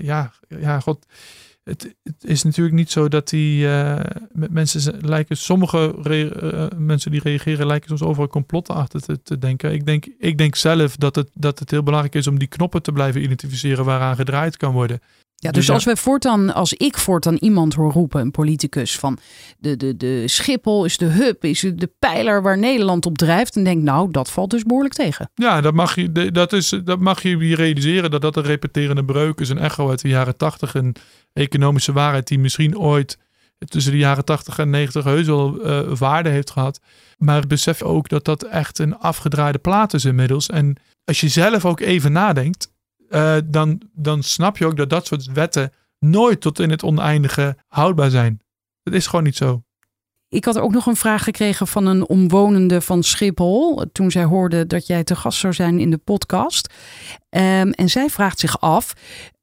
ja, 0.01 0.31
ja, 0.47 0.79
god. 0.79 1.05
Het, 1.63 1.95
het 2.03 2.15
is 2.23 2.43
natuurlijk 2.43 2.75
niet 2.75 2.91
zo 2.91 3.07
dat 3.07 3.29
die 3.29 3.67
eh, 3.67 3.99
mensen 4.31 4.97
lijken, 5.01 5.37
sommige 5.37 5.95
re- 6.01 6.27
eh, 6.29 6.77
mensen 6.77 7.11
die 7.11 7.21
reageren 7.23 7.67
lijken 7.67 7.89
soms 7.89 8.01
overal 8.01 8.27
complotten 8.27 8.75
achter 8.75 9.01
te, 9.01 9.21
te 9.21 9.37
denken. 9.37 9.73
Ik 9.73 9.85
denk, 9.85 10.05
ik 10.19 10.37
denk 10.37 10.55
zelf 10.55 10.95
dat 10.95 11.15
het, 11.15 11.29
dat 11.33 11.59
het 11.59 11.71
heel 11.71 11.83
belangrijk 11.83 12.15
is 12.15 12.27
om 12.27 12.39
die 12.39 12.47
knoppen 12.47 12.81
te 12.81 12.91
blijven 12.91 13.23
identificeren 13.23 13.85
waaraan 13.85 14.15
gedraaid 14.15 14.57
kan 14.57 14.71
worden. 14.73 14.99
Ja, 15.35 15.51
Dus 15.51 15.65
dus 15.65 15.75
als 15.75 15.83
we 15.83 15.97
voortaan, 15.97 16.53
als 16.53 16.73
ik 16.73 16.97
voortaan 16.97 17.35
iemand 17.35 17.73
hoor 17.73 17.91
roepen, 17.91 18.21
een 18.21 18.31
politicus, 18.31 18.97
van 18.99 19.17
de, 19.57 19.77
de, 19.77 19.97
de 19.97 20.23
Schiphol 20.27 20.85
is 20.85 20.97
de 20.97 21.05
hub, 21.05 21.43
is 21.43 21.59
de 21.59 21.91
pijler 21.99 22.41
waar 22.41 22.57
Nederland 22.57 23.05
op 23.05 23.17
drijft, 23.17 23.53
dan 23.53 23.63
denk 23.63 23.77
ik, 23.77 23.83
nou, 23.83 24.11
dat 24.11 24.31
valt 24.31 24.49
dus 24.49 24.63
behoorlijk 24.63 24.93
tegen. 24.93 25.29
Ja, 25.35 25.61
dat 25.61 25.73
mag 25.73 25.95
je, 25.95 26.31
dat 26.31 26.53
is, 26.53 26.69
dat 26.83 26.99
mag 26.99 27.21
je 27.21 27.55
realiseren 27.55 28.11
dat 28.11 28.21
dat 28.21 28.35
een 28.35 28.43
repeterende 28.43 29.05
breuk 29.05 29.39
is. 29.39 29.49
Een 29.49 29.57
echo 29.57 29.89
uit 29.89 30.01
de 30.01 30.07
jaren 30.07 30.37
tachtig. 30.37 30.73
Een 30.73 30.95
economische 31.33 31.93
waarheid 31.93 32.27
die 32.27 32.39
misschien 32.39 32.77
ooit 32.77 33.17
tussen 33.69 33.91
de 33.91 33.97
jaren 33.97 34.25
80 34.25 34.59
en 34.59 34.69
90 34.69 35.03
heus 35.03 35.25
wel 35.25 35.61
eh, 35.61 35.97
waarde 35.97 36.29
heeft 36.29 36.51
gehad. 36.51 36.79
Maar 37.17 37.47
besef 37.47 37.81
ook 37.81 38.09
dat 38.09 38.25
dat 38.25 38.43
echt 38.43 38.79
een 38.79 38.97
afgedraaide 38.97 39.57
plaat 39.57 39.93
is 39.93 40.05
inmiddels. 40.05 40.47
En 40.47 40.75
als 41.05 41.21
je 41.21 41.27
zelf 41.27 41.65
ook 41.65 41.79
even 41.79 42.11
nadenkt, 42.11 42.71
eh, 43.09 43.37
dan, 43.45 43.81
dan 43.93 44.23
snap 44.23 44.57
je 44.57 44.65
ook 44.65 44.77
dat 44.77 44.89
dat 44.89 45.07
soort 45.07 45.31
wetten 45.31 45.71
nooit 45.99 46.41
tot 46.41 46.59
in 46.59 46.69
het 46.69 46.83
oneindige 46.83 47.57
houdbaar 47.67 48.09
zijn. 48.09 48.41
Dat 48.83 48.93
is 48.93 49.07
gewoon 49.07 49.23
niet 49.23 49.37
zo. 49.37 49.63
Ik 50.33 50.45
had 50.45 50.59
ook 50.59 50.71
nog 50.71 50.85
een 50.85 50.95
vraag 50.95 51.23
gekregen 51.23 51.67
van 51.67 51.85
een 51.85 52.07
omwonende 52.07 52.81
van 52.81 53.03
Schiphol. 53.03 53.85
Toen 53.91 54.11
zij 54.11 54.23
hoorde 54.23 54.67
dat 54.67 54.87
jij 54.87 55.03
te 55.03 55.15
gast 55.15 55.39
zou 55.39 55.53
zijn 55.53 55.79
in 55.79 55.89
de 55.89 55.97
podcast. 55.97 56.73
Ehm, 57.29 57.69
en 57.69 57.89
zij 57.89 58.09
vraagt 58.09 58.39
zich 58.39 58.59
af: 58.59 58.93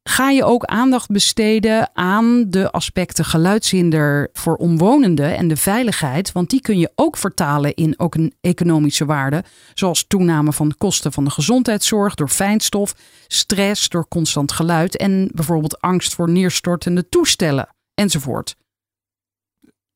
ga 0.02 0.30
je 0.30 0.44
ook 0.44 0.64
aandacht 0.64 1.08
besteden 1.08 1.90
aan 1.92 2.50
de 2.50 2.70
aspecten 2.70 3.24
geluidshinder 3.24 4.28
voor 4.32 4.56
omwonenden 4.56 5.36
en 5.36 5.48
de 5.48 5.56
veiligheid? 5.56 6.32
Want 6.32 6.50
die 6.50 6.60
kun 6.60 6.78
je 6.78 6.92
ook 6.94 7.16
vertalen 7.16 7.74
in 7.74 7.98
ook 7.98 8.14
een 8.14 8.34
economische 8.40 9.04
waarde, 9.04 9.44
zoals 9.74 10.06
toename 10.06 10.52
van 10.52 10.68
de 10.68 10.74
kosten 10.74 11.12
van 11.12 11.24
de 11.24 11.30
gezondheidszorg 11.30 12.14
door 12.14 12.28
fijnstof, 12.28 12.94
stress 13.26 13.88
door 13.88 14.08
constant 14.08 14.52
geluid 14.52 14.96
en 14.96 15.30
bijvoorbeeld 15.34 15.80
angst 15.80 16.14
voor 16.14 16.30
neerstortende 16.30 17.08
toestellen 17.08 17.68
enzovoort. 17.94 18.56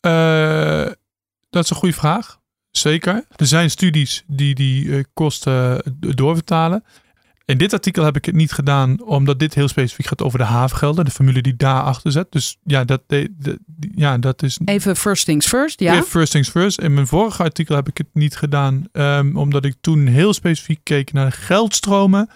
Uh, 0.06 0.86
dat 1.50 1.64
is 1.64 1.70
een 1.70 1.76
goede 1.76 1.94
vraag. 1.94 2.42
Zeker. 2.70 3.24
Er 3.36 3.46
zijn 3.46 3.70
studies 3.70 4.24
die 4.26 4.54
die 4.54 4.84
uh, 4.84 5.04
kosten 5.12 5.82
doorvertalen. 5.98 6.84
In 7.46 7.58
dit 7.58 7.72
artikel 7.72 8.04
heb 8.04 8.16
ik 8.16 8.24
het 8.24 8.34
niet 8.34 8.52
gedaan, 8.52 9.02
omdat 9.02 9.38
dit 9.38 9.54
heel 9.54 9.68
specifiek 9.68 10.06
gaat 10.06 10.22
over 10.22 10.38
de 10.38 10.44
havengelden, 10.44 11.04
de 11.04 11.10
formule 11.10 11.42
die 11.42 11.56
daarachter 11.56 12.12
zit. 12.12 12.26
Dus 12.30 12.56
ja, 12.64 12.84
dat, 12.84 13.02
de, 13.06 13.34
de, 13.38 13.58
ja, 13.94 14.18
dat 14.18 14.42
is. 14.42 14.58
Even 14.64 14.96
first 14.96 15.24
things 15.24 15.46
first, 15.46 15.80
ja. 15.80 16.02
First 16.02 16.32
things 16.32 16.48
first. 16.48 16.80
In 16.80 16.94
mijn 16.94 17.06
vorige 17.06 17.42
artikel 17.42 17.74
heb 17.74 17.88
ik 17.88 17.98
het 17.98 18.06
niet 18.12 18.36
gedaan, 18.36 18.84
um, 18.92 19.36
omdat 19.36 19.64
ik 19.64 19.74
toen 19.80 20.06
heel 20.06 20.32
specifiek 20.32 20.80
keek 20.82 21.12
naar 21.12 21.26
de 21.26 21.36
geldstromen. 21.36 22.28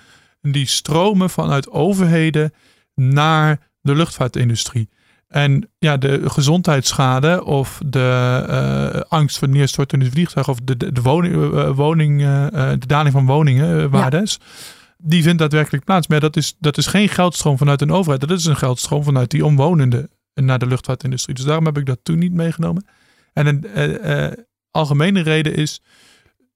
Die 0.43 0.67
stromen 0.67 1.31
vanuit 1.31 1.71
overheden 1.71 2.53
naar 2.95 3.69
de 3.81 3.95
luchtvaartindustrie. 3.95 4.89
En 5.29 5.71
ja, 5.79 5.97
de 5.97 6.31
gezondheidsschade 6.31 7.45
of 7.45 7.81
de 7.87 8.45
uh, 8.95 9.01
angst 9.09 9.39
voor 9.39 9.49
neerstortende 9.49 10.11
vliegtuigen 10.11 10.53
of 10.53 10.61
de, 10.65 10.77
de, 10.77 10.93
de 10.93 11.03
woning, 11.03 11.35
uh, 11.35 11.71
woning 11.71 12.21
uh, 12.21 12.47
de 12.53 12.87
daling 12.87 13.13
van 13.13 13.27
woningen, 13.27 13.91
waardes. 13.91 14.39
Ja 14.41 14.77
die 15.03 15.23
vindt 15.23 15.39
daadwerkelijk 15.39 15.85
plaats. 15.85 16.07
Maar 16.07 16.21
dat 16.21 16.37
is, 16.37 16.55
dat 16.59 16.77
is 16.77 16.87
geen 16.87 17.09
geldstroom 17.09 17.59
vanuit 17.59 17.81
een 17.81 17.93
overheid. 17.93 18.21
Dat 18.21 18.39
is 18.39 18.45
een 18.45 18.57
geldstroom 18.57 19.03
vanuit 19.03 19.31
die 19.31 19.45
omwonenden 19.45 20.11
naar 20.35 20.59
de 20.59 20.67
luchtvaartindustrie. 20.67 21.35
Dus 21.35 21.45
daarom 21.45 21.65
heb 21.65 21.79
ik 21.79 21.87
dat 21.87 21.99
toen 22.03 22.19
niet 22.19 22.33
meegenomen. 22.33 22.87
En 23.33 23.47
een 23.47 23.67
uh, 23.77 24.27
uh, 24.27 24.33
algemene 24.71 25.21
reden 25.21 25.55
is 25.55 25.83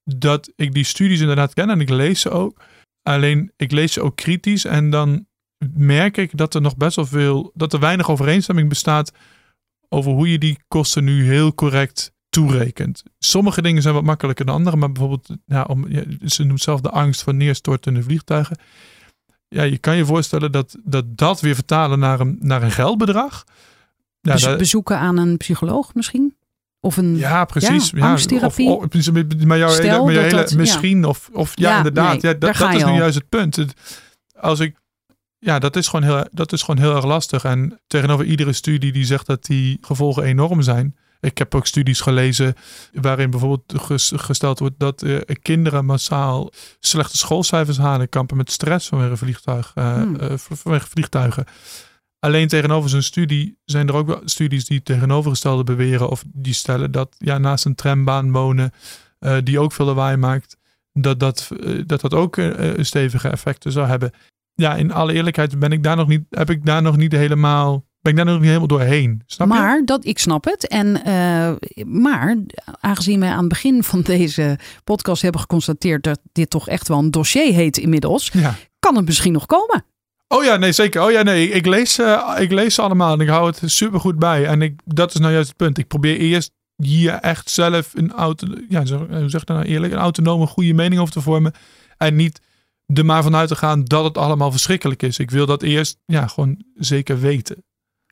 dat 0.04 0.52
ik 0.56 0.72
die 0.72 0.84
studies 0.84 1.20
inderdaad 1.20 1.54
ken 1.54 1.70
en 1.70 1.80
ik 1.80 1.88
lees 1.88 2.20
ze 2.20 2.30
ook. 2.30 2.60
Alleen 3.02 3.52
ik 3.56 3.72
lees 3.72 3.92
ze 3.92 4.02
ook 4.02 4.16
kritisch 4.16 4.64
en 4.64 4.90
dan 4.90 5.26
merk 5.74 6.16
ik 6.16 6.36
dat 6.36 6.54
er 6.54 6.60
nog 6.60 6.76
best 6.76 6.96
wel 6.96 7.06
veel, 7.06 7.50
dat 7.54 7.72
er 7.72 7.80
weinig 7.80 8.10
overeenstemming 8.10 8.68
bestaat 8.68 9.12
over 9.88 10.12
hoe 10.12 10.30
je 10.30 10.38
die 10.38 10.58
kosten 10.68 11.04
nu 11.04 11.24
heel 11.24 11.54
correct 11.54 12.12
toerekent. 12.32 13.02
Sommige 13.18 13.62
dingen 13.62 13.82
zijn 13.82 13.94
wat 13.94 14.02
makkelijker 14.02 14.44
dan 14.44 14.54
andere, 14.54 14.76
maar 14.76 14.92
bijvoorbeeld, 14.92 15.28
ja, 15.46 15.62
om, 15.62 15.86
ze 16.24 16.44
noemt 16.44 16.60
zelf 16.60 16.80
de 16.80 16.90
angst 16.90 17.22
van 17.22 17.36
neerstortende 17.36 18.02
vliegtuigen. 18.02 18.58
Ja, 19.48 19.62
je 19.62 19.78
kan 19.78 19.96
je 19.96 20.04
voorstellen 20.04 20.52
dat 20.52 20.76
dat, 20.84 21.04
dat 21.08 21.40
weer 21.40 21.54
vertalen 21.54 21.98
naar 21.98 22.20
een, 22.20 22.36
naar 22.40 22.62
een 22.62 22.70
geldbedrag. 22.70 23.44
Ja, 24.20 24.32
dus 24.32 24.56
bezoeken 24.56 24.98
aan 24.98 25.16
een 25.16 25.36
psycholoog 25.36 25.94
misschien? 25.94 26.36
Of 26.80 26.96
een 26.96 27.16
ja, 27.16 27.44
precies. 27.44 27.90
Ja, 27.90 28.10
angsttherapie. 28.10 28.68
Of, 28.68 28.84
of, 28.94 29.44
maar 29.44 29.58
jouw 29.58 29.70
Stel 29.70 30.08
hele, 30.08 30.20
hele, 30.20 30.36
dat, 30.36 30.54
misschien, 30.54 31.04
of, 31.04 31.30
of 31.32 31.52
ja, 31.54 31.76
inderdaad. 31.76 32.22
ja, 32.22 32.34
dat, 32.34 32.56
dat 32.56 32.74
is 32.74 32.84
nu 32.84 32.92
juist 32.92 33.14
het 33.14 33.28
punt. 33.28 33.64
Als 34.40 34.60
ik, 34.60 34.76
ja, 35.38 35.58
dat 35.58 35.76
is, 35.76 35.88
gewoon 35.88 36.04
heel, 36.04 36.26
dat 36.30 36.52
is 36.52 36.62
gewoon 36.62 36.80
heel 36.80 36.94
erg 36.94 37.04
lastig. 37.04 37.44
En 37.44 37.80
tegenover 37.86 38.24
iedere 38.24 38.52
studie 38.52 38.92
die 38.92 39.04
zegt 39.04 39.26
dat 39.26 39.44
die 39.44 39.78
gevolgen 39.80 40.22
enorm 40.22 40.62
zijn, 40.62 40.96
ik 41.22 41.38
heb 41.38 41.54
ook 41.54 41.66
studies 41.66 42.00
gelezen 42.00 42.54
waarin 42.92 43.30
bijvoorbeeld 43.30 43.74
gesteld 44.16 44.58
wordt 44.58 44.78
dat 44.78 45.02
uh, 45.02 45.20
kinderen 45.42 45.84
massaal 45.84 46.50
slechte 46.80 47.16
schoolcijfers 47.16 47.78
halen, 47.78 48.08
kampen 48.08 48.36
met 48.36 48.50
stress 48.50 48.88
vanwege, 48.88 49.16
vliegtuig, 49.16 49.72
uh, 49.74 49.94
hmm. 49.94 50.38
vanwege 50.38 50.88
vliegtuigen. 50.88 51.44
Alleen 52.18 52.48
tegenover 52.48 52.90
zo'n 52.90 53.02
studie 53.02 53.58
zijn 53.64 53.88
er 53.88 53.94
ook 53.94 54.06
wel 54.06 54.20
studies 54.24 54.64
die 54.64 54.82
tegenovergestelde 54.82 55.64
beweren 55.64 56.08
of 56.08 56.24
die 56.26 56.54
stellen 56.54 56.90
dat 56.90 57.14
ja, 57.18 57.38
naast 57.38 57.64
een 57.64 57.74
trambaan 57.74 58.32
wonen, 58.32 58.72
die 59.44 59.58
ook 59.58 59.72
veel 59.72 59.86
lawaai 59.86 60.16
maakt, 60.16 60.56
dat 60.92 61.20
dat, 61.20 61.48
dat, 61.86 62.00
dat 62.00 62.14
ook 62.14 62.40
stevige 62.76 63.28
effecten 63.28 63.72
zou 63.72 63.86
hebben. 63.86 64.12
Ja, 64.54 64.76
in 64.76 64.92
alle 64.92 65.12
eerlijkheid 65.12 65.58
ben 65.58 65.72
ik 65.72 65.82
daar 65.82 65.96
nog 65.96 66.08
niet, 66.08 66.24
heb 66.30 66.50
ik 66.50 66.64
daar 66.64 66.82
nog 66.82 66.96
niet 66.96 67.12
helemaal 67.12 67.84
ben 68.02 68.12
ik 68.12 68.16
daar 68.16 68.26
nog 68.26 68.36
niet 68.36 68.46
helemaal 68.46 68.66
doorheen. 68.66 69.22
Snap 69.26 69.48
maar 69.48 69.76
je? 69.76 69.84
dat 69.84 70.04
ik 70.04 70.18
snap 70.18 70.44
het. 70.44 70.68
En, 70.68 71.00
uh, 71.06 71.84
maar 71.84 72.36
aangezien 72.80 73.20
wij 73.20 73.30
aan 73.30 73.38
het 73.38 73.48
begin 73.48 73.82
van 73.82 74.00
deze 74.00 74.58
podcast 74.84 75.22
hebben 75.22 75.40
geconstateerd 75.40 76.04
dat 76.04 76.20
dit 76.32 76.50
toch 76.50 76.68
echt 76.68 76.88
wel 76.88 76.98
een 76.98 77.10
dossier 77.10 77.52
heet 77.52 77.76
inmiddels, 77.76 78.30
ja. 78.32 78.54
kan 78.78 78.96
het 78.96 79.06
misschien 79.06 79.32
nog 79.32 79.46
komen. 79.46 79.84
Oh 80.28 80.44
ja, 80.44 80.56
nee, 80.56 80.72
zeker. 80.72 81.02
Oh 81.02 81.10
ja, 81.10 81.22
nee, 81.22 81.48
ik 81.50 81.66
lees, 81.66 81.98
uh, 81.98 82.36
ik 82.38 82.50
lees 82.52 82.74
ze 82.74 82.82
allemaal 82.82 83.12
en 83.12 83.20
ik 83.20 83.28
hou 83.28 83.46
het 83.46 83.60
super 83.64 84.00
goed 84.00 84.18
bij. 84.18 84.46
En 84.46 84.62
ik, 84.62 84.80
dat 84.84 85.14
is 85.14 85.20
nou 85.20 85.32
juist 85.32 85.48
het 85.48 85.56
punt. 85.56 85.78
Ik 85.78 85.88
probeer 85.88 86.16
eerst 86.16 86.50
hier 86.76 87.12
echt 87.12 87.50
zelf 87.50 87.90
een 87.94 88.12
auto, 88.12 88.46
ja, 88.68 88.84
hoe 89.08 89.28
zeg 89.28 89.44
dat 89.44 89.56
nou 89.56 89.68
eerlijk, 89.68 89.92
een 89.92 89.98
autonome 89.98 90.46
goede 90.46 90.74
mening 90.74 91.00
over 91.00 91.12
te 91.12 91.20
vormen. 91.20 91.52
En 91.96 92.16
niet 92.16 92.40
er 92.86 93.04
maar 93.04 93.22
vanuit 93.22 93.48
te 93.48 93.56
gaan 93.56 93.84
dat 93.84 94.04
het 94.04 94.18
allemaal 94.18 94.50
verschrikkelijk 94.50 95.02
is. 95.02 95.18
Ik 95.18 95.30
wil 95.30 95.46
dat 95.46 95.62
eerst 95.62 95.98
ja, 96.04 96.26
gewoon 96.26 96.64
zeker 96.74 97.20
weten. 97.20 97.64